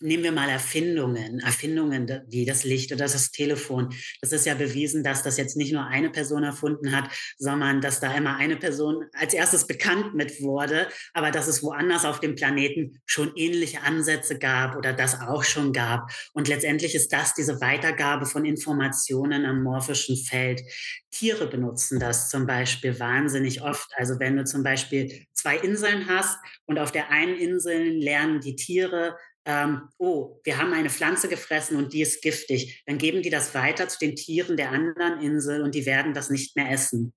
nehmen 0.01 0.24
wir 0.24 0.33
mal 0.33 0.48
Erfindungen, 0.48 1.40
Erfindungen 1.40 2.22
wie 2.29 2.44
das 2.44 2.64
Licht 2.64 2.92
oder 2.92 3.05
das 3.05 3.31
Telefon. 3.31 3.94
Das 4.20 4.33
ist 4.33 4.46
ja 4.46 4.55
bewiesen, 4.55 5.03
dass 5.03 5.22
das 5.22 5.37
jetzt 5.37 5.57
nicht 5.57 5.72
nur 5.72 5.87
eine 5.87 6.11
Person 6.11 6.44
erfunden 6.44 6.94
hat, 6.94 7.11
sondern 7.38 7.81
dass 7.81 8.01
da 8.01 8.14
immer 8.14 8.37
eine 8.37 8.57
Person 8.57 9.05
als 9.12 9.35
erstes 9.35 9.66
bekannt 9.66 10.14
mit 10.14 10.40
wurde, 10.40 10.88
aber 11.12 11.31
dass 11.31 11.48
es 11.48 11.62
woanders 11.62 12.05
auf 12.05 12.20
dem 12.20 12.35
Planeten 12.35 13.01
schon 13.07 13.33
ähnliche 13.37 13.83
Ansätze 13.83 14.38
gab 14.38 14.77
oder 14.77 14.92
das 14.92 15.20
auch 15.20 15.44
schon 15.44 15.72
gab. 15.72 16.11
Und 16.33 16.48
letztendlich 16.48 16.94
ist 16.94 17.12
das 17.12 17.35
diese 17.35 17.61
Weitergabe 17.61 18.27
von 18.27 18.44
Informationen 18.44 19.44
am 19.44 19.62
morphischen 19.62 20.16
Feld. 20.16 20.62
Tiere 21.11 21.46
benutzen 21.46 21.98
das 21.98 22.29
zum 22.29 22.46
Beispiel 22.46 22.98
wahnsinnig 23.01 23.62
oft. 23.62 23.90
Also 23.96 24.18
wenn 24.20 24.37
du 24.37 24.44
zum 24.44 24.62
Beispiel 24.62 25.27
zwei 25.33 25.57
Inseln 25.57 26.09
hast 26.09 26.38
und 26.66 26.79
auf 26.79 26.92
der 26.92 27.11
einen 27.11 27.37
Insel 27.37 27.88
lernen 27.88 28.40
die 28.40 28.57
Tiere, 28.57 29.16
ähm, 29.49 29.89
oh, 29.97 30.41
wir 30.45 30.59
haben 30.59 30.75
eine 30.75 30.91
Pflanze 30.91 31.27
gefressen 31.27 31.79
und 31.79 31.95
die 31.95 32.03
ist 32.03 32.23
giftig, 32.23 32.83
dann 32.87 32.99
geben 32.99 33.23
die 33.23 33.31
das 33.31 33.55
weiter 33.55 33.89
zu 33.89 33.99
den 33.99 34.15
Tieren 34.15 34.59
der 34.59 34.71
anderen 34.73 35.23
Insel 35.23 35.63
und 35.63 35.75
die 35.75 35.87
werden 35.87 36.13
das 36.13 36.29
nicht 36.29 36.55
mehr 36.55 36.71
essen. 36.71 37.15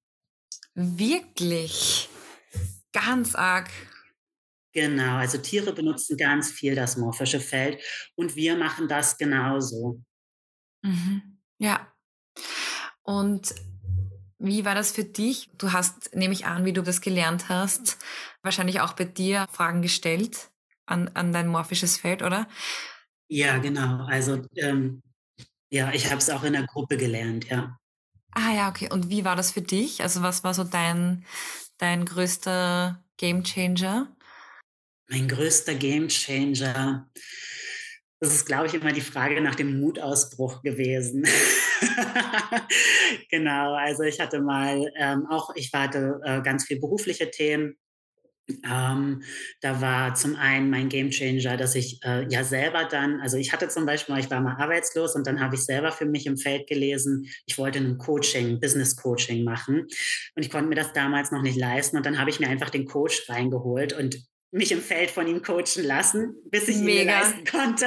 Wirklich? 0.73 2.07
Ganz 2.93 3.35
arg. 3.35 3.69
Genau, 4.73 5.17
also 5.17 5.39
Tiere 5.39 5.73
benutzen 5.73 6.15
ganz 6.15 6.49
viel 6.49 6.73
das 6.73 6.95
morphische 6.95 7.41
Feld 7.41 7.83
und 8.15 8.37
wir 8.37 8.55
machen 8.55 8.87
das 8.87 9.17
genauso. 9.17 10.01
Mhm. 10.83 11.37
Ja. 11.59 11.91
Und 13.03 13.53
wie 14.39 14.63
war 14.63 14.73
das 14.73 14.93
für 14.93 15.03
dich? 15.03 15.49
Du 15.57 15.73
hast, 15.73 16.15
nehme 16.15 16.33
ich 16.33 16.45
an, 16.45 16.63
wie 16.63 16.71
du 16.71 16.81
das 16.81 17.01
gelernt 17.01 17.49
hast, 17.49 17.97
wahrscheinlich 18.41 18.79
auch 18.79 18.93
bei 18.93 19.03
dir 19.03 19.47
Fragen 19.51 19.81
gestellt 19.81 20.50
an, 20.91 21.09
an 21.13 21.33
dein 21.33 21.47
morphisches 21.47 21.97
Feld, 21.97 22.21
oder? 22.21 22.47
Ja, 23.27 23.57
genau. 23.57 24.05
Also 24.05 24.41
ähm, 24.55 25.01
ja, 25.69 25.91
ich 25.93 26.07
habe 26.07 26.17
es 26.17 26.29
auch 26.29 26.43
in 26.43 26.53
der 26.53 26.67
Gruppe 26.67 26.97
gelernt, 26.97 27.49
ja. 27.49 27.77
Ah 28.33 28.53
ja, 28.53 28.69
okay. 28.69 28.89
Und 28.91 29.09
wie 29.09 29.25
war 29.25 29.35
das 29.35 29.51
für 29.51 29.61
dich? 29.61 30.01
Also 30.01 30.21
was 30.21 30.43
war 30.43 30.53
so 30.53 30.63
dein, 30.63 31.25
dein 31.77 32.05
größter 32.05 33.01
Gamechanger? 33.17 34.15
Mein 35.09 35.27
größter 35.27 35.75
Gamechanger. 35.75 37.09
Das 38.19 38.33
ist, 38.33 38.45
glaube 38.45 38.67
ich, 38.67 38.73
immer 38.73 38.91
die 38.91 39.01
Frage 39.01 39.41
nach 39.41 39.55
dem 39.55 39.79
Mutausbruch 39.79 40.61
gewesen. 40.61 41.25
genau, 43.31 43.73
also 43.73 44.03
ich 44.03 44.19
hatte 44.19 44.41
mal 44.41 44.91
ähm, 44.97 45.25
auch, 45.29 45.55
ich 45.55 45.71
hatte 45.73 46.19
äh, 46.23 46.41
ganz 46.41 46.65
viel 46.65 46.79
berufliche 46.79 47.31
Themen 47.31 47.77
ähm, 48.63 49.23
da 49.61 49.81
war 49.81 50.15
zum 50.15 50.35
einen 50.35 50.69
mein 50.69 50.89
Gamechanger, 50.89 51.57
dass 51.57 51.75
ich 51.75 51.99
äh, 52.03 52.25
ja 52.29 52.43
selber 52.43 52.85
dann, 52.85 53.19
also 53.21 53.37
ich 53.37 53.53
hatte 53.53 53.69
zum 53.69 53.85
Beispiel, 53.85 54.17
ich 54.17 54.29
war 54.29 54.41
mal 54.41 54.55
arbeitslos 54.55 55.15
und 55.15 55.27
dann 55.27 55.39
habe 55.39 55.55
ich 55.55 55.61
selber 55.61 55.91
für 55.91 56.05
mich 56.05 56.25
im 56.25 56.37
Feld 56.37 56.67
gelesen, 56.67 57.27
ich 57.45 57.57
wollte 57.57 57.79
ein 57.79 57.97
Coaching, 57.97 58.59
Business 58.59 58.95
Coaching 58.95 59.43
machen 59.43 59.87
und 60.35 60.43
ich 60.43 60.49
konnte 60.49 60.69
mir 60.69 60.75
das 60.75 60.93
damals 60.93 61.31
noch 61.31 61.41
nicht 61.41 61.57
leisten 61.57 61.97
und 61.97 62.05
dann 62.05 62.19
habe 62.19 62.29
ich 62.29 62.39
mir 62.39 62.49
einfach 62.49 62.69
den 62.69 62.85
Coach 62.85 63.29
reingeholt 63.29 63.93
und 63.93 64.21
mich 64.51 64.71
im 64.71 64.81
Feld 64.81 65.11
von 65.11 65.27
ihm 65.27 65.41
coachen 65.41 65.83
lassen, 65.83 66.35
bis 66.49 66.67
ich 66.67 66.77
Mega. 66.77 67.01
ihn 67.01 67.07
leisten 67.07 67.43
konnte. 67.45 67.85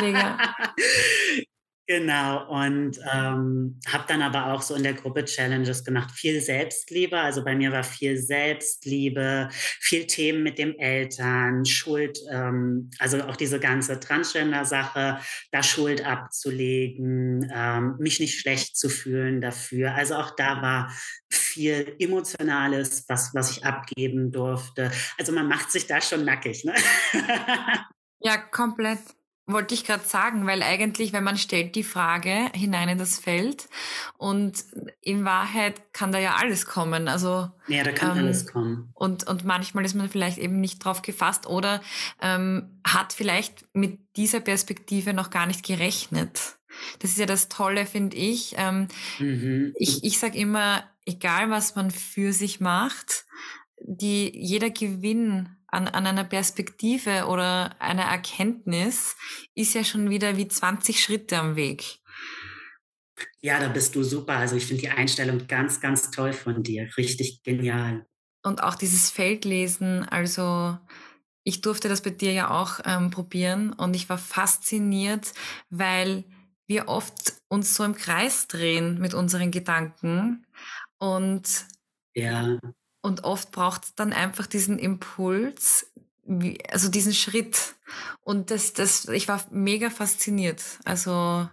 Mega. 0.00 0.38
Genau, 1.86 2.48
und 2.48 2.98
ähm, 3.12 3.78
habe 3.86 4.04
dann 4.08 4.22
aber 4.22 4.46
auch 4.46 4.62
so 4.62 4.74
in 4.74 4.82
der 4.82 4.94
Gruppe 4.94 5.26
Challenges 5.26 5.84
gemacht. 5.84 6.12
Viel 6.12 6.40
Selbstliebe, 6.40 7.18
also 7.18 7.44
bei 7.44 7.54
mir 7.54 7.72
war 7.72 7.84
viel 7.84 8.16
Selbstliebe, 8.16 9.50
viel 9.52 10.06
Themen 10.06 10.42
mit 10.42 10.58
dem 10.58 10.74
Eltern, 10.78 11.66
Schuld, 11.66 12.18
ähm, 12.30 12.90
also 12.98 13.20
auch 13.24 13.36
diese 13.36 13.60
ganze 13.60 14.00
Transgender-Sache, 14.00 15.18
da 15.52 15.62
Schuld 15.62 16.06
abzulegen, 16.06 17.52
ähm, 17.54 17.96
mich 17.98 18.18
nicht 18.18 18.40
schlecht 18.40 18.78
zu 18.78 18.88
fühlen 18.88 19.42
dafür. 19.42 19.94
Also 19.94 20.14
auch 20.14 20.34
da 20.36 20.62
war 20.62 20.90
viel 21.28 21.96
Emotionales, 21.98 23.04
was, 23.08 23.34
was 23.34 23.50
ich 23.50 23.66
abgeben 23.66 24.32
durfte. 24.32 24.90
Also 25.18 25.32
man 25.32 25.48
macht 25.48 25.70
sich 25.70 25.86
da 25.86 26.00
schon 26.00 26.24
nackig, 26.24 26.64
ne? 26.64 26.74
Ja, 28.26 28.38
komplett. 28.38 29.00
Wollte 29.46 29.74
ich 29.74 29.84
gerade 29.84 30.04
sagen, 30.04 30.46
weil 30.46 30.62
eigentlich, 30.62 31.12
wenn 31.12 31.24
man 31.24 31.36
stellt 31.36 31.74
die 31.74 31.82
Frage 31.82 32.50
hinein 32.54 32.88
in 32.88 32.98
das 32.98 33.18
Feld 33.18 33.68
und 34.16 34.64
in 35.02 35.26
Wahrheit 35.26 35.92
kann 35.92 36.12
da 36.12 36.18
ja 36.18 36.36
alles 36.36 36.64
kommen. 36.64 37.08
Also 37.08 37.50
ja, 37.68 37.84
da 37.84 37.92
kann 37.92 38.16
ähm, 38.16 38.24
alles 38.24 38.46
kommen. 38.46 38.90
Und, 38.94 39.26
und 39.26 39.44
manchmal 39.44 39.84
ist 39.84 39.94
man 39.94 40.08
vielleicht 40.08 40.38
eben 40.38 40.60
nicht 40.60 40.82
drauf 40.82 41.02
gefasst 41.02 41.46
oder 41.46 41.82
ähm, 42.22 42.80
hat 42.86 43.12
vielleicht 43.12 43.66
mit 43.74 43.98
dieser 44.16 44.40
Perspektive 44.40 45.12
noch 45.12 45.28
gar 45.28 45.46
nicht 45.46 45.62
gerechnet. 45.62 46.56
Das 47.00 47.10
ist 47.10 47.18
ja 47.18 47.26
das 47.26 47.48
Tolle, 47.48 47.84
finde 47.84 48.16
ich. 48.16 48.54
Ähm, 48.56 48.88
mhm. 49.18 49.74
Ich, 49.76 50.04
ich 50.04 50.18
sage 50.18 50.38
immer, 50.38 50.84
egal 51.04 51.50
was 51.50 51.76
man 51.76 51.90
für 51.90 52.32
sich 52.32 52.60
macht, 52.60 53.26
die, 53.80 54.32
jeder 54.34 54.70
Gewinn 54.70 55.50
an, 55.74 55.88
an 55.88 56.06
einer 56.06 56.24
Perspektive 56.24 57.26
oder 57.26 57.74
einer 57.80 58.04
Erkenntnis 58.04 59.16
ist 59.54 59.74
ja 59.74 59.84
schon 59.84 60.10
wieder 60.10 60.36
wie 60.36 60.48
20 60.48 61.02
Schritte 61.02 61.38
am 61.38 61.56
Weg. 61.56 61.98
Ja, 63.40 63.60
da 63.60 63.68
bist 63.68 63.94
du 63.94 64.02
super. 64.02 64.34
Also 64.34 64.56
ich 64.56 64.66
finde 64.66 64.82
die 64.82 64.88
Einstellung 64.88 65.46
ganz, 65.46 65.80
ganz 65.80 66.10
toll 66.10 66.32
von 66.32 66.62
dir. 66.62 66.88
Richtig 66.96 67.42
genial. 67.42 68.06
Und 68.42 68.62
auch 68.62 68.74
dieses 68.74 69.10
Feldlesen, 69.10 70.04
also 70.08 70.78
ich 71.44 71.60
durfte 71.60 71.88
das 71.88 72.02
bei 72.02 72.10
dir 72.10 72.32
ja 72.32 72.50
auch 72.50 72.80
ähm, 72.84 73.10
probieren 73.10 73.72
und 73.72 73.94
ich 73.94 74.08
war 74.08 74.18
fasziniert, 74.18 75.32
weil 75.70 76.24
wir 76.66 76.88
oft 76.88 77.34
uns 77.48 77.74
so 77.74 77.84
im 77.84 77.94
Kreis 77.94 78.48
drehen 78.48 78.98
mit 78.98 79.14
unseren 79.14 79.50
Gedanken 79.50 80.46
und 80.98 81.66
ja. 82.14 82.58
Und 83.04 83.24
oft 83.24 83.52
braucht 83.52 83.84
es 83.84 83.94
dann 83.94 84.14
einfach 84.14 84.46
diesen 84.46 84.78
Impuls, 84.78 85.92
also 86.70 86.88
diesen 86.88 87.12
Schritt. 87.12 87.74
Und 88.22 88.50
das, 88.50 88.72
das, 88.72 89.08
ich 89.08 89.28
war 89.28 89.44
mega 89.50 89.90
fasziniert. 89.90 90.62
Also 90.86 91.46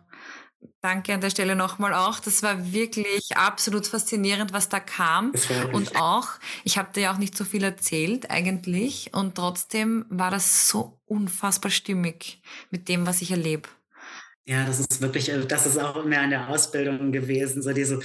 danke 0.79 1.13
an 1.13 1.19
der 1.19 1.29
Stelle 1.29 1.57
nochmal 1.57 1.93
auch. 1.93 2.21
Das 2.21 2.41
war 2.41 2.71
wirklich 2.71 3.35
absolut 3.35 3.85
faszinierend, 3.85 4.53
was 4.53 4.69
da 4.69 4.79
kam. 4.79 5.33
Und 5.73 5.97
auch, 5.97 6.29
ich 6.63 6.77
habe 6.77 6.93
dir 6.93 7.01
ja 7.01 7.13
auch 7.13 7.17
nicht 7.17 7.35
so 7.35 7.43
viel 7.43 7.65
erzählt 7.65 8.31
eigentlich. 8.31 9.13
Und 9.13 9.35
trotzdem 9.35 10.05
war 10.07 10.31
das 10.31 10.69
so 10.69 11.01
unfassbar 11.05 11.69
stimmig 11.69 12.41
mit 12.69 12.87
dem, 12.87 13.05
was 13.05 13.21
ich 13.21 13.31
erlebe. 13.31 13.67
Ja, 14.45 14.65
das 14.65 14.79
ist 14.79 15.01
wirklich, 15.01 15.27
äh, 15.27 15.45
das 15.45 15.65
ist 15.65 15.77
auch 15.77 16.05
mehr 16.05 16.23
in 16.23 16.29
der 16.29 16.47
Ausbildung 16.47 17.11
gewesen, 17.11 17.61
so 17.61 17.73
diese, 17.73 17.99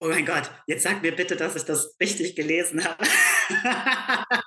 oh 0.00 0.08
mein 0.08 0.26
Gott, 0.26 0.50
jetzt 0.66 0.82
sag 0.84 1.02
mir 1.02 1.14
bitte, 1.14 1.36
dass 1.36 1.56
ich 1.56 1.64
das 1.64 1.96
richtig 2.00 2.36
gelesen 2.36 2.84
habe. 2.84 3.04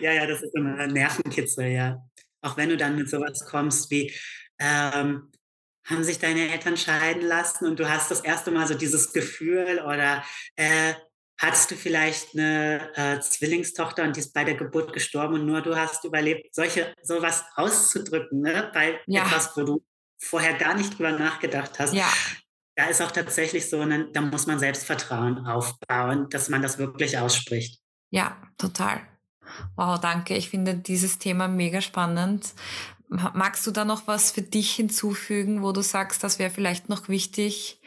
ja, 0.00 0.12
ja, 0.12 0.26
das 0.26 0.42
ist 0.42 0.54
immer 0.54 0.76
ein 0.78 0.90
Nervenkitzel, 0.90 1.66
ja. 1.66 2.02
Auch 2.40 2.56
wenn 2.56 2.68
du 2.68 2.76
dann 2.76 2.96
mit 2.96 3.08
sowas 3.08 3.44
kommst 3.48 3.90
wie, 3.90 4.12
ähm, 4.58 5.30
haben 5.84 6.04
sich 6.04 6.18
deine 6.18 6.52
Eltern 6.52 6.76
scheiden 6.76 7.22
lassen 7.22 7.66
und 7.66 7.78
du 7.78 7.88
hast 7.88 8.10
das 8.10 8.20
erste 8.20 8.50
Mal 8.50 8.66
so 8.66 8.74
dieses 8.74 9.12
Gefühl 9.12 9.80
oder 9.80 10.22
äh, 10.56 10.94
hattest 11.38 11.70
du 11.70 11.76
vielleicht 11.76 12.34
eine 12.34 12.90
äh, 12.94 13.20
Zwillingstochter 13.20 14.02
und 14.02 14.16
die 14.16 14.20
ist 14.20 14.34
bei 14.34 14.44
der 14.44 14.54
Geburt 14.54 14.92
gestorben 14.92 15.34
und 15.34 15.46
nur 15.46 15.62
du 15.62 15.76
hast 15.76 16.04
überlebt, 16.04 16.54
solche 16.54 16.92
sowas 17.02 17.44
auszudrücken, 17.54 18.40
ne? 18.40 18.70
bei 18.74 19.00
ja. 19.06 19.24
etwas, 19.24 19.56
wo 19.56 19.62
du 19.62 19.84
vorher 20.18 20.54
gar 20.54 20.74
nicht 20.74 20.98
drüber 20.98 21.12
nachgedacht 21.12 21.78
hast. 21.78 21.94
Ja. 21.94 22.12
Da 22.78 22.86
ist 22.86 23.02
auch 23.02 23.10
tatsächlich 23.10 23.68
so, 23.68 23.80
eine, 23.80 24.08
da 24.12 24.20
muss 24.20 24.46
man 24.46 24.60
Selbstvertrauen 24.60 25.46
aufbauen, 25.46 26.28
dass 26.30 26.48
man 26.48 26.62
das 26.62 26.78
wirklich 26.78 27.18
ausspricht. 27.18 27.80
Ja, 28.12 28.40
total. 28.56 29.00
Wow, 29.74 29.98
danke. 29.98 30.36
Ich 30.36 30.48
finde 30.48 30.76
dieses 30.76 31.18
Thema 31.18 31.48
mega 31.48 31.80
spannend. 31.80 32.54
Magst 33.08 33.66
du 33.66 33.72
da 33.72 33.84
noch 33.84 34.06
was 34.06 34.30
für 34.30 34.42
dich 34.42 34.76
hinzufügen, 34.76 35.64
wo 35.64 35.72
du 35.72 35.82
sagst, 35.82 36.22
das 36.22 36.38
wäre 36.38 36.50
vielleicht 36.50 36.88
noch 36.88 37.08
wichtig? 37.08 37.80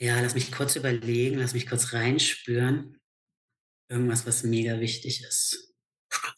Ja, 0.00 0.20
lass 0.20 0.34
mich 0.34 0.50
kurz 0.50 0.74
überlegen, 0.74 1.38
lass 1.38 1.54
mich 1.54 1.68
kurz 1.68 1.92
reinspüren. 1.92 2.98
Irgendwas, 3.88 4.26
was 4.26 4.42
mega 4.42 4.80
wichtig 4.80 5.22
ist 5.22 5.71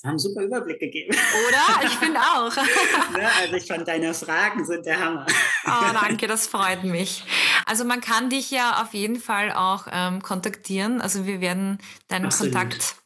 haben 0.05 0.11
einen 0.11 0.19
super 0.19 0.43
Überblick 0.43 0.81
gegeben. 0.81 1.17
Oder? 1.49 1.87
Ich 1.87 1.93
finde 1.93 2.21
auch. 2.21 2.55
ne, 3.17 3.29
also 3.41 3.55
ich 3.55 3.67
fand 3.67 3.89
deine 3.89 4.13
Fragen 4.13 4.65
sind 4.65 4.85
der 4.87 5.01
Hammer. 5.01 5.27
oh, 5.67 5.93
danke, 5.93 6.27
das 6.27 6.47
freut 6.47 6.85
mich. 6.85 7.25
Also 7.67 7.85
man 7.85 8.01
kann 8.01 8.31
dich 8.31 8.51
ja 8.51 8.83
auf 8.83 8.93
jeden 8.93 9.19
Fall 9.19 9.53
auch 9.53 9.87
ähm, 9.91 10.23
kontaktieren. 10.23 11.01
Also 11.01 11.27
wir 11.27 11.41
werden 11.41 11.79
deinen 12.09 12.27
Absolut. 12.27 12.53
Kontakt 12.53 12.97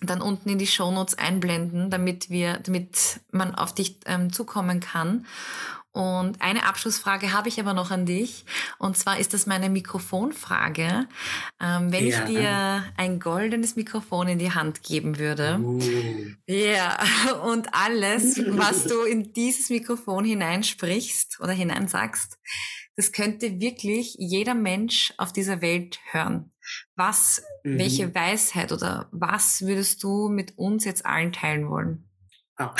dann 0.00 0.20
unten 0.20 0.50
in 0.50 0.58
die 0.58 0.66
Shownotes 0.66 1.16
einblenden, 1.16 1.90
damit 1.90 2.30
wir, 2.30 2.58
damit 2.58 3.20
man 3.30 3.54
auf 3.54 3.74
dich 3.74 4.00
ähm, 4.06 4.32
zukommen 4.32 4.80
kann. 4.80 5.26
Und 5.94 6.42
eine 6.42 6.66
Abschlussfrage 6.66 7.32
habe 7.32 7.48
ich 7.48 7.60
aber 7.60 7.72
noch 7.72 7.92
an 7.92 8.04
dich. 8.04 8.44
Und 8.78 8.98
zwar 8.98 9.20
ist 9.20 9.32
das 9.32 9.46
meine 9.46 9.70
Mikrofonfrage. 9.70 11.06
Ähm, 11.62 11.92
wenn 11.92 12.08
ja. 12.08 12.18
ich 12.18 12.24
dir 12.24 12.84
ein 12.96 13.20
goldenes 13.20 13.76
Mikrofon 13.76 14.26
in 14.26 14.40
die 14.40 14.50
Hand 14.50 14.82
geben 14.82 15.20
würde, 15.20 15.60
uh. 15.60 15.80
ja, 16.48 16.98
und 17.44 17.68
alles, 17.72 18.40
was 18.44 18.86
du 18.86 19.02
in 19.02 19.32
dieses 19.34 19.70
Mikrofon 19.70 20.24
hineinsprichst 20.24 21.38
oder 21.40 21.52
hineinsagst, 21.52 22.38
das 22.96 23.12
könnte 23.12 23.60
wirklich 23.60 24.16
jeder 24.18 24.54
Mensch 24.54 25.14
auf 25.16 25.32
dieser 25.32 25.62
Welt 25.62 26.00
hören. 26.10 26.50
Was, 26.96 27.40
mhm. 27.62 27.78
welche 27.78 28.12
Weisheit 28.12 28.72
oder 28.72 29.08
was 29.12 29.62
würdest 29.62 30.02
du 30.02 30.28
mit 30.28 30.58
uns 30.58 30.84
jetzt 30.84 31.06
allen 31.06 31.32
teilen 31.32 31.70
wollen? 31.70 32.08
Oh. 32.58 32.70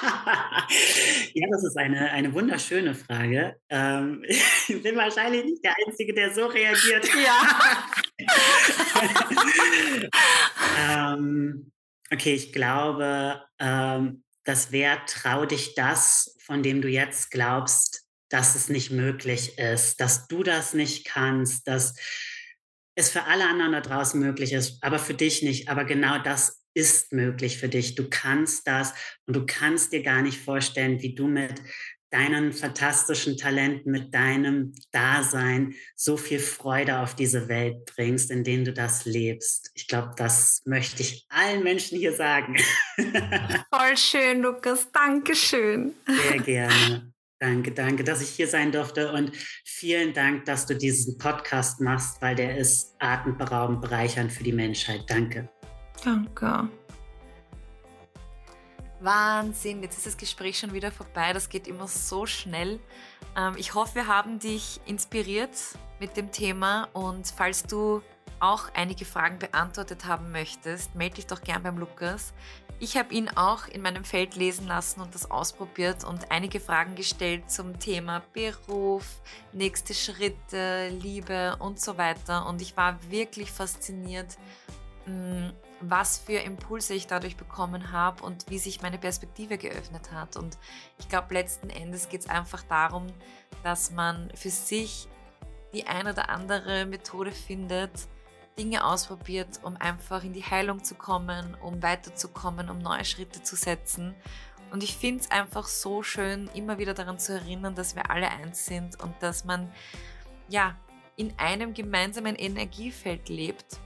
ja, 1.34 1.48
das 1.50 1.64
ist 1.64 1.76
eine, 1.76 2.10
eine 2.10 2.32
wunderschöne 2.32 2.94
Frage. 2.94 3.56
Ähm, 3.68 4.22
ich 4.68 4.82
bin 4.82 4.96
wahrscheinlich 4.96 5.44
nicht 5.44 5.64
der 5.64 5.74
Einzige, 5.86 6.14
der 6.14 6.32
so 6.32 6.46
reagiert. 6.46 7.08
Ja. 7.20 7.94
ähm, 11.14 11.72
okay, 12.12 12.34
ich 12.34 12.52
glaube, 12.52 13.42
ähm, 13.58 14.24
das 14.44 14.72
wäre, 14.72 14.98
trau 15.06 15.46
dich 15.46 15.74
das, 15.74 16.36
von 16.40 16.62
dem 16.62 16.82
du 16.82 16.88
jetzt 16.88 17.30
glaubst, 17.30 18.04
dass 18.28 18.54
es 18.54 18.68
nicht 18.68 18.90
möglich 18.90 19.58
ist, 19.58 20.00
dass 20.00 20.28
du 20.28 20.42
das 20.42 20.74
nicht 20.74 21.06
kannst, 21.06 21.66
dass 21.66 21.94
es 22.94 23.10
für 23.10 23.24
alle 23.24 23.48
anderen 23.48 23.72
da 23.72 23.80
draußen 23.80 24.20
möglich 24.20 24.52
ist, 24.52 24.82
aber 24.82 24.98
für 24.98 25.14
dich 25.14 25.42
nicht. 25.42 25.68
Aber 25.68 25.84
genau 25.84 26.18
das 26.18 26.59
ist 26.80 27.12
möglich 27.12 27.58
für 27.58 27.68
dich. 27.68 27.94
Du 27.94 28.08
kannst 28.08 28.66
das 28.66 28.94
und 29.26 29.36
du 29.36 29.44
kannst 29.44 29.92
dir 29.92 30.02
gar 30.02 30.22
nicht 30.22 30.40
vorstellen, 30.40 31.02
wie 31.02 31.14
du 31.14 31.26
mit 31.26 31.60
deinen 32.10 32.52
fantastischen 32.52 33.36
Talenten, 33.36 33.92
mit 33.92 34.14
deinem 34.14 34.72
Dasein 34.90 35.74
so 35.94 36.16
viel 36.16 36.40
Freude 36.40 37.00
auf 37.00 37.14
diese 37.14 37.48
Welt 37.48 37.84
bringst, 37.84 38.30
in 38.30 38.42
denen 38.42 38.64
du 38.64 38.72
das 38.72 39.04
lebst. 39.04 39.70
Ich 39.74 39.86
glaube, 39.86 40.12
das 40.16 40.62
möchte 40.64 41.02
ich 41.02 41.26
allen 41.28 41.62
Menschen 41.62 41.98
hier 41.98 42.14
sagen. 42.14 42.56
Voll 42.96 43.96
schön, 43.96 44.40
Lukas. 44.40 44.88
Dankeschön. 44.90 45.92
Sehr 46.06 46.38
gerne. 46.44 47.12
Danke, 47.38 47.70
danke, 47.72 48.04
dass 48.04 48.20
ich 48.20 48.30
hier 48.30 48.48
sein 48.48 48.70
durfte 48.70 49.12
und 49.12 49.32
vielen 49.64 50.12
Dank, 50.12 50.44
dass 50.44 50.66
du 50.66 50.74
diesen 50.76 51.16
Podcast 51.16 51.80
machst, 51.80 52.20
weil 52.20 52.34
der 52.34 52.58
ist 52.58 52.94
atemberaubend 52.98 53.80
bereichernd 53.80 54.30
für 54.30 54.44
die 54.44 54.52
Menschheit. 54.52 55.04
Danke. 55.08 55.48
Danke. 56.04 56.68
Wahnsinn, 59.00 59.82
jetzt 59.82 59.96
ist 59.96 60.06
das 60.06 60.16
Gespräch 60.16 60.58
schon 60.58 60.72
wieder 60.72 60.92
vorbei. 60.92 61.32
Das 61.32 61.48
geht 61.48 61.66
immer 61.66 61.88
so 61.88 62.26
schnell. 62.26 62.78
Ähm, 63.36 63.54
ich 63.56 63.74
hoffe, 63.74 63.94
wir 63.96 64.06
haben 64.06 64.38
dich 64.38 64.80
inspiriert 64.86 65.56
mit 65.98 66.16
dem 66.16 66.30
Thema 66.30 66.88
und 66.92 67.26
falls 67.26 67.62
du 67.62 68.02
auch 68.40 68.68
einige 68.74 69.04
Fragen 69.04 69.38
beantwortet 69.38 70.06
haben 70.06 70.32
möchtest, 70.32 70.94
melde 70.94 71.16
dich 71.16 71.26
doch 71.26 71.42
gern 71.42 71.62
beim 71.62 71.78
Lukas. 71.78 72.32
Ich 72.78 72.96
habe 72.96 73.12
ihn 73.12 73.28
auch 73.28 73.68
in 73.68 73.82
meinem 73.82 74.04
Feld 74.04 74.36
lesen 74.36 74.66
lassen 74.66 75.02
und 75.02 75.14
das 75.14 75.30
ausprobiert 75.30 76.04
und 76.04 76.30
einige 76.30 76.60
Fragen 76.60 76.94
gestellt 76.94 77.50
zum 77.50 77.78
Thema 77.78 78.22
Beruf, 78.32 79.20
nächste 79.52 79.92
Schritte, 79.92 80.88
Liebe 80.88 81.56
und 81.58 81.78
so 81.78 81.98
weiter. 81.98 82.46
Und 82.46 82.62
ich 82.62 82.78
war 82.78 82.98
wirklich 83.10 83.52
fasziniert, 83.52 84.38
mm, 85.04 85.50
was 85.80 86.18
für 86.18 86.38
Impulse 86.38 86.94
ich 86.94 87.06
dadurch 87.06 87.36
bekommen 87.36 87.92
habe 87.92 88.22
und 88.22 88.50
wie 88.50 88.58
sich 88.58 88.82
meine 88.82 88.98
Perspektive 88.98 89.58
geöffnet 89.58 90.12
hat. 90.12 90.36
Und 90.36 90.58
ich 90.98 91.08
glaube, 91.08 91.34
letzten 91.34 91.70
Endes 91.70 92.08
geht 92.08 92.22
es 92.22 92.28
einfach 92.28 92.62
darum, 92.62 93.06
dass 93.62 93.90
man 93.90 94.30
für 94.34 94.50
sich 94.50 95.08
die 95.72 95.86
ein 95.86 96.06
oder 96.06 96.28
andere 96.28 96.84
Methode 96.86 97.32
findet, 97.32 97.90
Dinge 98.58 98.84
ausprobiert, 98.84 99.60
um 99.62 99.76
einfach 99.76 100.24
in 100.24 100.32
die 100.32 100.42
Heilung 100.42 100.84
zu 100.84 100.94
kommen, 100.94 101.56
um 101.62 101.82
weiterzukommen, 101.82 102.68
um 102.68 102.78
neue 102.78 103.04
Schritte 103.04 103.42
zu 103.42 103.56
setzen. 103.56 104.14
Und 104.72 104.82
ich 104.82 104.96
finde 104.96 105.22
es 105.22 105.30
einfach 105.30 105.66
so 105.66 106.02
schön, 106.02 106.48
immer 106.54 106.78
wieder 106.78 106.92
daran 106.94 107.18
zu 107.18 107.32
erinnern, 107.32 107.74
dass 107.74 107.96
wir 107.96 108.10
alle 108.10 108.28
eins 108.28 108.66
sind 108.66 109.00
und 109.02 109.14
dass 109.20 109.44
man 109.44 109.72
ja 110.48 110.76
in 111.16 111.32
einem 111.38 111.74
gemeinsamen 111.74 112.36
Energiefeld 112.36 113.28
lebt 113.28 113.80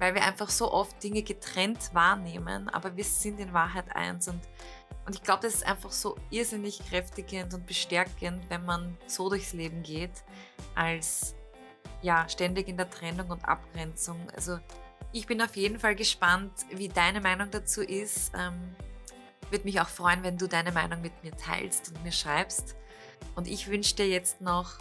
weil 0.00 0.14
wir 0.14 0.24
einfach 0.24 0.48
so 0.48 0.72
oft 0.72 1.00
Dinge 1.02 1.22
getrennt 1.22 1.94
wahrnehmen, 1.94 2.68
aber 2.68 2.96
wir 2.96 3.04
sind 3.04 3.38
in 3.38 3.52
Wahrheit 3.52 3.94
eins 3.94 4.26
und 4.26 4.40
und 5.06 5.16
ich 5.16 5.22
glaube, 5.22 5.42
das 5.42 5.54
ist 5.54 5.66
einfach 5.66 5.90
so 5.90 6.16
irrsinnig 6.30 6.78
kräftigend 6.88 7.52
und 7.54 7.66
bestärkend, 7.66 8.44
wenn 8.48 8.64
man 8.64 8.96
so 9.06 9.28
durchs 9.28 9.52
Leben 9.52 9.82
geht, 9.82 10.22
als 10.74 11.34
ja, 12.02 12.28
ständig 12.28 12.68
in 12.68 12.76
der 12.76 12.88
Trennung 12.88 13.28
und 13.30 13.44
Abgrenzung. 13.44 14.18
Also 14.36 14.58
ich 15.12 15.26
bin 15.26 15.42
auf 15.42 15.56
jeden 15.56 15.80
Fall 15.80 15.96
gespannt, 15.96 16.52
wie 16.70 16.88
deine 16.88 17.20
Meinung 17.20 17.50
dazu 17.50 17.82
ist. 17.82 18.32
Ähm, 18.38 18.76
Würde 19.50 19.64
mich 19.64 19.80
auch 19.80 19.88
freuen, 19.88 20.22
wenn 20.22 20.38
du 20.38 20.46
deine 20.46 20.70
Meinung 20.70 21.00
mit 21.00 21.24
mir 21.24 21.36
teilst 21.36 21.88
und 21.88 22.04
mir 22.04 22.12
schreibst. 22.12 22.76
Und 23.34 23.48
ich 23.48 23.68
wünsche 23.68 23.96
dir 23.96 24.06
jetzt 24.06 24.40
noch 24.40 24.74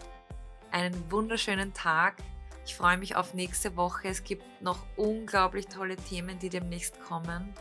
einen 0.70 1.12
wunderschönen 1.12 1.74
Tag. 1.74 2.18
Ich 2.66 2.76
freue 2.76 2.98
mich 2.98 3.16
auf 3.16 3.34
nächste 3.34 3.76
Woche. 3.76 4.08
Es 4.08 4.24
gibt 4.24 4.44
noch 4.62 4.86
unglaublich 4.96 5.68
tolle 5.68 5.96
Themen, 5.96 6.38
die 6.40 6.50
demnächst 6.50 7.00
kommen. 7.02 7.54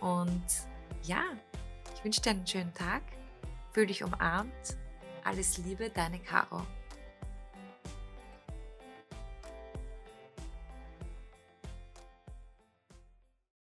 Und 0.00 0.44
ja, 1.02 1.22
ich 1.94 2.04
wünsche 2.04 2.20
dir 2.20 2.30
einen 2.30 2.46
schönen 2.46 2.74
Tag. 2.74 3.02
Fühl 3.72 3.86
dich 3.86 4.04
umarmt. 4.04 4.76
Alles 5.24 5.58
Liebe, 5.58 5.90
deine 5.90 6.20
Caro. 6.20 6.62